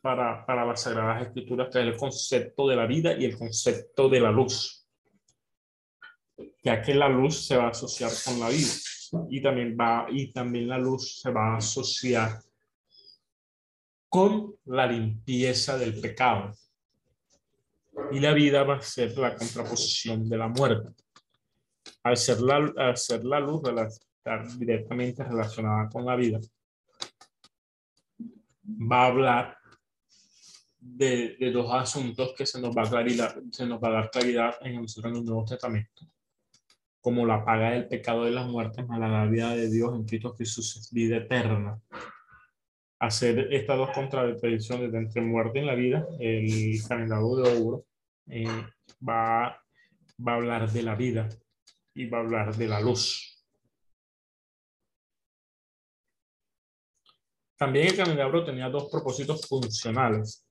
[0.00, 4.08] para, para las Sagradas Escrituras, que es el concepto de la vida y el concepto
[4.08, 4.86] de la luz.
[6.62, 8.72] Ya que la luz se va a asociar con la vida
[9.28, 12.40] y también va y también la luz se va a asociar
[14.08, 16.54] con la limpieza del pecado.
[18.12, 20.90] Y la vida va a ser la contraposición de la muerte.
[22.02, 26.40] Al ser la, al ser la luz estar directamente relacionada con la vida
[28.64, 29.58] va a hablar
[30.78, 34.10] de, de, dos asuntos que se nos va a claridad, se nos va a dar
[34.10, 36.06] claridad en el, en el Nuevo Testamento
[37.06, 40.34] como la paga del pecado de las muertes, más la vida de Dios en Cristo
[40.34, 41.80] Jesús es vida eterna.
[42.98, 47.84] Hacer estas dos contradicciones entre muerte y la vida, el calendario de oro
[48.26, 48.48] eh,
[49.08, 49.56] va,
[50.18, 51.28] va a hablar de la vida
[51.94, 53.40] y va a hablar de la luz.
[57.56, 60.44] También el calendario tenía dos propósitos funcionales.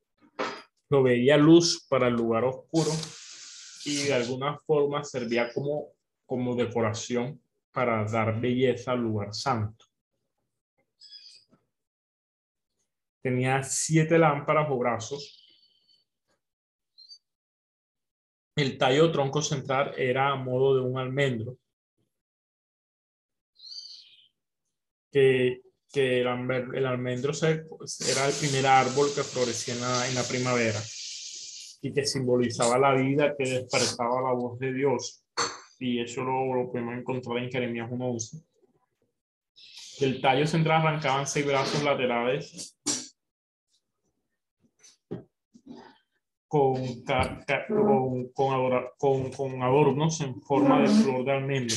[0.87, 2.91] Proveía luz para el lugar oscuro
[3.83, 5.94] y de alguna forma servía como
[6.25, 9.85] como decoración para dar belleza al lugar santo.
[13.21, 15.41] Tenía siete lámparas o brazos.
[18.55, 21.57] El tallo tronco central era a modo de un almendro.
[25.11, 25.61] Que,
[25.93, 30.79] el, almendro era el primer árbol que florecía en la, en la primavera
[31.81, 35.24] y que simbolizaba la vida que despertaba la voz de Dios
[35.79, 38.43] y eso lo, podemos encontrar en Jeremías 1.11.
[39.99, 42.77] Del tallo central arrancaban seis brazos laterales
[46.47, 47.03] con,
[48.33, 51.75] con, con, con, adornos en forma de flor de almendro.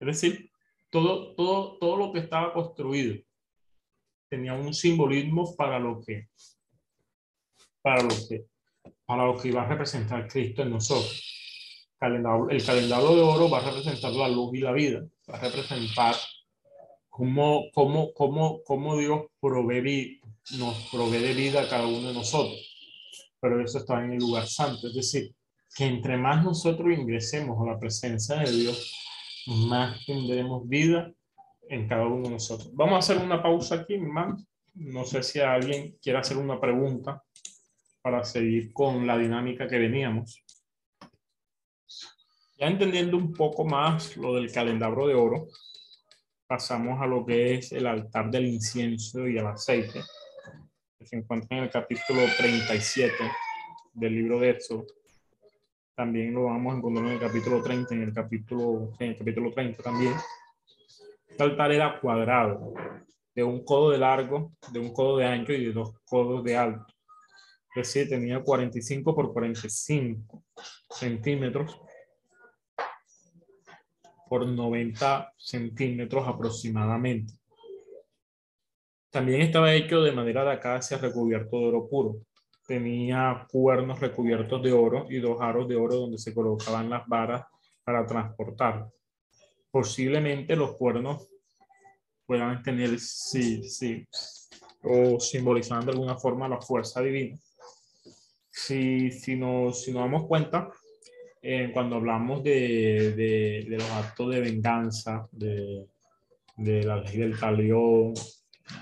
[0.00, 0.50] Es decir,
[0.90, 3.16] todo, todo, todo lo que estaba construido
[4.28, 6.28] tenía un simbolismo para lo que,
[7.82, 8.46] para lo que,
[9.04, 11.38] para lo que iba a representar Cristo en nosotros
[12.00, 16.14] el calendario de oro va a representar la luz y la vida, va a representar
[17.08, 20.20] cómo, cómo, cómo, cómo Dios provee,
[20.58, 22.58] nos provee de vida a cada uno de nosotros.
[23.40, 25.34] Pero eso está en el lugar santo, es decir,
[25.76, 28.94] que entre más nosotros ingresemos a la presencia de Dios,
[29.46, 31.12] más tendremos vida
[31.68, 32.70] en cada uno de nosotros.
[32.74, 34.36] Vamos a hacer una pausa aquí, hermano.
[34.74, 37.22] No sé si alguien quiere hacer una pregunta
[38.02, 40.44] para seguir con la dinámica que veníamos.
[42.58, 45.46] Ya entendiendo un poco más lo del calendario de oro,
[46.44, 50.02] pasamos a lo que es el altar del incienso y el aceite,
[50.98, 53.14] que se encuentra en el capítulo 37
[53.92, 54.86] del libro de Éxodo.
[55.94, 59.52] también lo vamos a encontrar en el capítulo 30, en el capítulo, en el capítulo
[59.52, 60.14] 30 también.
[61.28, 62.74] Este altar era cuadrado,
[63.36, 66.56] de un codo de largo, de un codo de ancho y de dos codos de
[66.56, 66.92] alto.
[67.76, 70.42] Es decir, tenía 45 por 45
[70.90, 71.80] centímetros
[74.28, 77.34] por 90 centímetros aproximadamente.
[79.10, 82.16] También estaba hecho de madera de acacia recubierto de oro puro.
[82.66, 87.46] Tenía cuernos recubiertos de oro y dos aros de oro donde se colocaban las varas
[87.82, 88.86] para transportar.
[89.70, 91.28] Posiblemente los cuernos
[92.26, 94.06] puedan tener, sí, sí,
[94.82, 97.38] o simbolizando de alguna forma la fuerza divina.
[98.50, 100.70] Si, si, nos, si nos damos cuenta,
[101.42, 105.86] eh, cuando hablamos de, de, los actos de venganza, de,
[106.56, 108.14] de la ley del talión,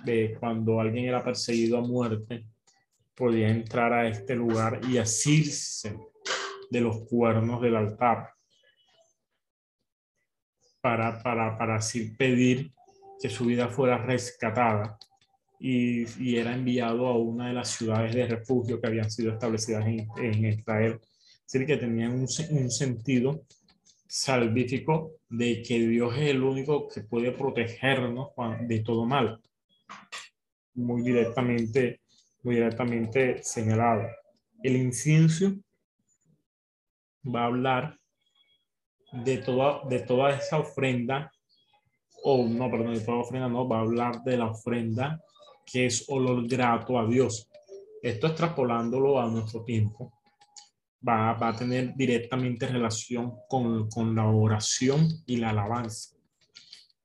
[0.05, 2.45] de cuando alguien era perseguido a muerte,
[3.15, 5.97] podía entrar a este lugar y asirse
[6.71, 8.31] de los cuernos del altar
[10.81, 12.73] para, para, para así pedir
[13.21, 14.99] que su vida fuera rescatada
[15.59, 19.87] y, y, era enviado a una de las ciudades de refugio que habían sido establecidas
[19.87, 21.01] en, en Israel.
[21.47, 23.43] Es decir, que tenían un, un sentido
[24.09, 28.31] salvífico de que Dios es el único que puede protegernos
[28.63, 29.41] de todo mal.
[30.75, 32.01] Muy directamente,
[32.43, 34.09] muy directamente señalado.
[34.63, 35.53] El incienso
[37.25, 37.97] va a hablar
[39.13, 41.33] de toda, de toda esa ofrenda,
[42.25, 45.23] o no, perdón, de toda ofrenda, no, va a hablar de la ofrenda
[45.65, 47.49] que es olor grato a Dios.
[48.03, 50.13] Esto extrapolándolo a nuestro tiempo,
[51.07, 56.17] va, va a tener directamente relación con, con la oración y la alabanza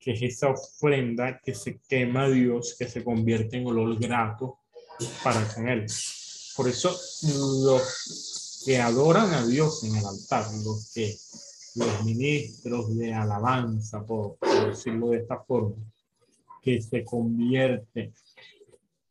[0.01, 4.57] que es esa ofrenda que se quema a Dios, que se convierte en olor grato
[5.23, 5.85] para con Él.
[6.55, 6.89] Por eso
[7.63, 11.15] los que adoran a Dios en el altar, los que
[11.75, 15.75] los ministros de alabanza, por, por decirlo de esta forma,
[16.61, 18.13] que se convierten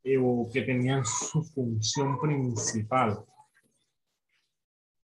[0.05, 3.25] eh, o que tenían su función principal,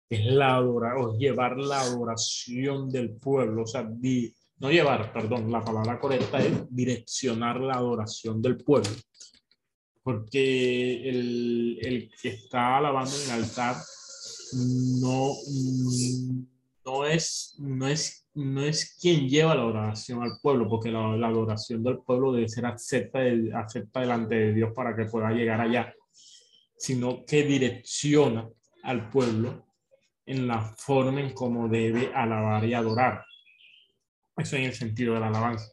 [0.08, 5.50] es la adorar, o llevar la adoración del pueblo, o sea, di, no llevar, perdón,
[5.50, 8.90] la palabra correcta es direccionar la adoración del pueblo.
[10.02, 13.76] Porque el, el que está alabando en el altar
[14.52, 15.32] no,
[16.84, 21.26] no, es, no, es, no es quien lleva la adoración al pueblo, porque la, la
[21.26, 23.18] adoración del pueblo debe ser acepta,
[23.54, 25.92] acepta delante de Dios para que pueda llegar allá,
[26.78, 28.48] sino que direcciona
[28.84, 29.65] al pueblo
[30.26, 33.24] en la forma en cómo debe alabar y adorar.
[34.36, 35.70] Eso en el sentido de la alabanza.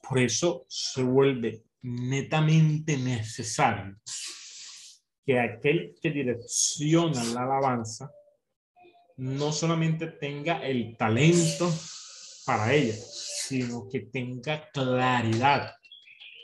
[0.00, 3.96] Por eso se vuelve netamente necesario
[5.24, 8.10] que aquel que direcciona la alabanza
[9.18, 11.72] no solamente tenga el talento
[12.44, 15.74] para ella, sino que tenga claridad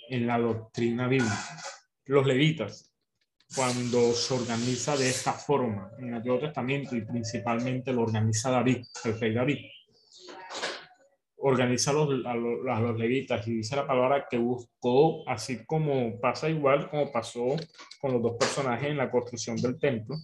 [0.08, 1.62] en la doctrina bíblica.
[2.04, 2.87] Los levitas,
[3.54, 8.84] cuando se organiza de esta forma en el Antiguo Testamento y principalmente lo organiza David,
[9.04, 9.58] el rey David,
[11.38, 15.64] organiza a los, a, los, a los, levitas y dice la palabra que buscó, así
[15.64, 17.56] como pasa igual como pasó
[18.00, 20.16] con los dos personajes en la construcción del templo.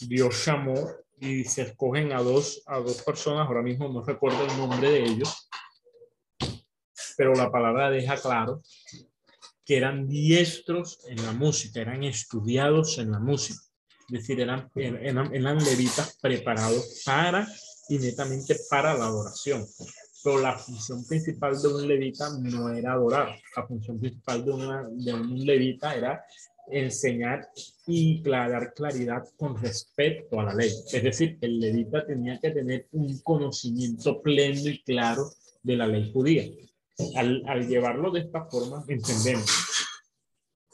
[0.00, 0.74] Dios llamó
[1.18, 5.04] y se escogen a dos, a dos personas, ahora mismo no recuerdo el nombre de
[5.04, 5.48] ellos,
[7.16, 8.62] pero la palabra deja claro
[9.66, 13.60] que eran diestros en la música, eran estudiados en la música,
[14.08, 17.48] es decir, eran, eran, eran levitas preparados para
[17.88, 19.66] y netamente para la adoración.
[20.22, 24.88] Pero la función principal de un levita no era adorar, la función principal de, una,
[24.88, 26.24] de un levita era
[26.68, 27.48] enseñar
[27.86, 30.70] y dar claridad con respecto a la ley.
[30.92, 35.30] Es decir, el levita tenía que tener un conocimiento pleno y claro
[35.62, 36.44] de la ley judía.
[37.14, 39.50] Al, al llevarlo de esta forma, entendemos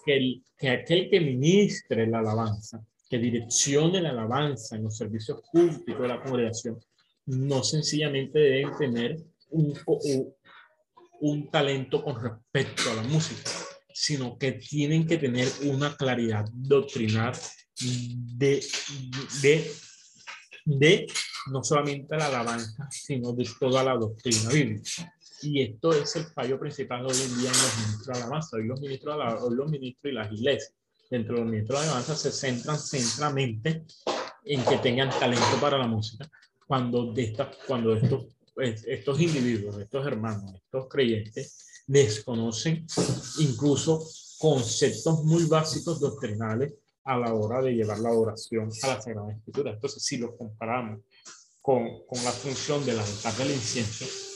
[0.04, 5.40] que, el, que aquel que ministre la alabanza, que direccione la alabanza en los servicios
[5.52, 6.78] públicos de la congregación,
[7.26, 9.16] no sencillamente deben tener
[9.50, 9.78] un,
[11.20, 13.50] un talento con respecto a la música,
[13.92, 17.32] sino que tienen que tener una claridad doctrinal
[18.36, 18.64] de,
[19.40, 19.70] de,
[20.64, 21.06] de
[21.50, 25.14] no solamente la alabanza, sino de toda la doctrina bíblica.
[25.42, 28.56] Y esto es el fallo principal hoy en día en los ministros de alabanza.
[28.56, 30.74] Hoy los ministros, de hoy los ministros y las iglesias,
[31.10, 33.84] dentro de los ministros de alabanza, se centran centramente
[34.44, 36.30] en que tengan talento para la música,
[36.66, 42.86] cuando, de esta, cuando estos, pues, estos individuos, estos hermanos, estos creyentes desconocen
[43.40, 44.06] incluso
[44.38, 46.72] conceptos muy básicos doctrinales
[47.04, 49.72] a la hora de llevar la oración a la Sagrada Escritura.
[49.72, 51.00] Entonces, si lo comparamos
[51.60, 54.31] con, con la función del altar del incienso,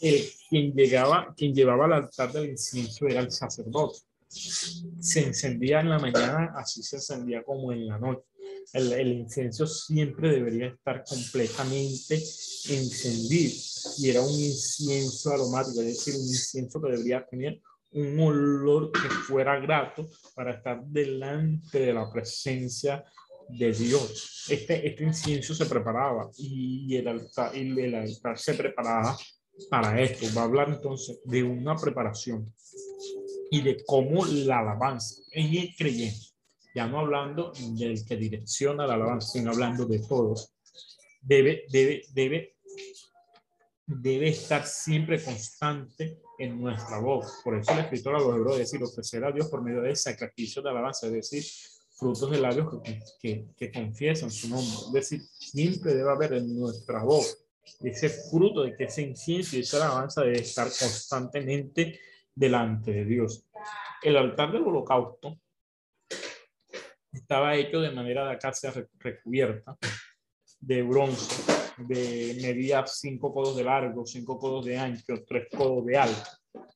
[0.00, 3.98] el, quien, llegaba, quien llevaba el altar del incienso era el sacerdote.
[4.28, 8.24] Se encendía en la mañana, así se encendía como en la noche.
[8.72, 12.14] El, el, incienso siempre debería estar completamente
[12.68, 13.54] encendido
[13.98, 17.60] y era un incienso aromático, es decir, un incienso que debería tener
[17.92, 23.04] un olor que fuera grato para estar delante de la presencia
[23.48, 24.46] de Dios.
[24.48, 29.16] Este, este incienso se preparaba y el, altar, y el altar se preparaba
[29.70, 30.26] para esto.
[30.36, 32.52] Va a hablar entonces de una preparación
[33.50, 36.26] y de cómo la alabanza en el creyente,
[36.74, 40.52] ya no hablando del que direcciona la alabanza, sino hablando de todos,
[41.20, 42.56] debe, debe, debe,
[43.86, 47.40] debe estar siempre constante en nuestra voz.
[47.42, 50.60] Por eso el escritor a los hebreos decir, ofrecer a Dios por medio de sacrificio
[50.60, 51.44] de alabanza, es decir,
[51.96, 54.76] frutos de labios que, que, que confiesan su nombre.
[54.88, 57.45] Es decir, siempre debe haber en nuestra voz
[57.82, 62.00] ese fruto de que ese incienso y esa alabanza debe estar constantemente
[62.34, 63.44] delante de Dios.
[64.02, 65.38] El altar del holocausto
[67.12, 69.76] estaba hecho de manera de acacia recubierta,
[70.60, 71.42] de bronce,
[71.78, 76.30] de medía 5 codos de largo, 5 codos de ancho, 3 codos de alto.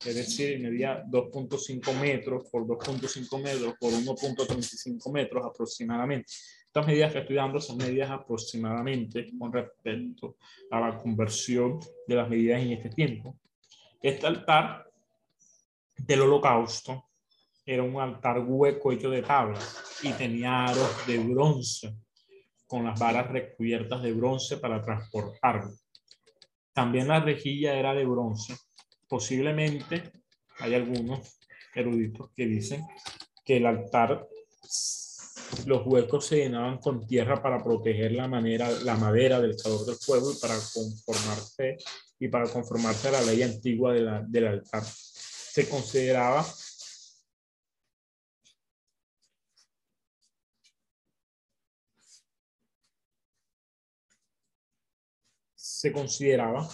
[0.04, 6.32] Es decir, medía 2.5 metros por 2.5 metros por 1.35 metros aproximadamente.
[6.70, 10.36] Estas medidas que estoy dando son medidas aproximadamente con respecto
[10.70, 13.36] a la conversión de las medidas en este tiempo.
[14.00, 14.88] Este altar
[15.96, 17.10] del holocausto
[17.66, 21.96] era un altar hueco hecho de tablas y tenía aros de bronce
[22.68, 25.72] con las varas recubiertas de bronce para transportarlo.
[26.72, 28.54] También la rejilla era de bronce.
[29.08, 30.12] Posiblemente
[30.60, 31.36] hay algunos
[31.74, 32.84] eruditos que dicen
[33.44, 34.24] que el altar,
[35.66, 39.96] los huecos se llenaban con tierra para proteger la, manera, la madera del calor del
[39.96, 41.78] fuego y para conformarse
[42.18, 44.82] y para conformarse a la ley antigua de la, del altar.
[44.84, 46.44] Se consideraba
[55.80, 56.68] se consideraba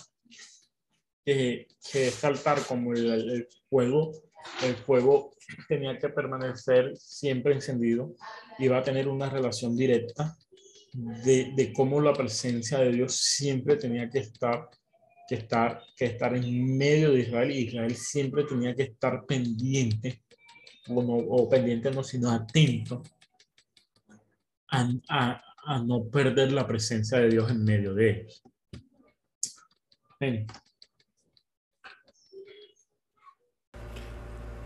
[1.24, 4.12] que, que este altar como el, el, fuego,
[4.62, 5.32] el fuego
[5.68, 8.14] tenía que permanecer siempre encendido,
[8.58, 10.36] iba a tener una relación directa
[10.92, 14.68] de, cómo la presencia de Dios siempre tenía que estar,
[15.28, 20.22] que estar, que estar en medio de Israel y Israel siempre tenía que estar pendiente,
[20.88, 23.02] o, no, o pendiente no, sino atento
[24.68, 28.42] a, a, no perder la presencia de Dios en medio de ellos.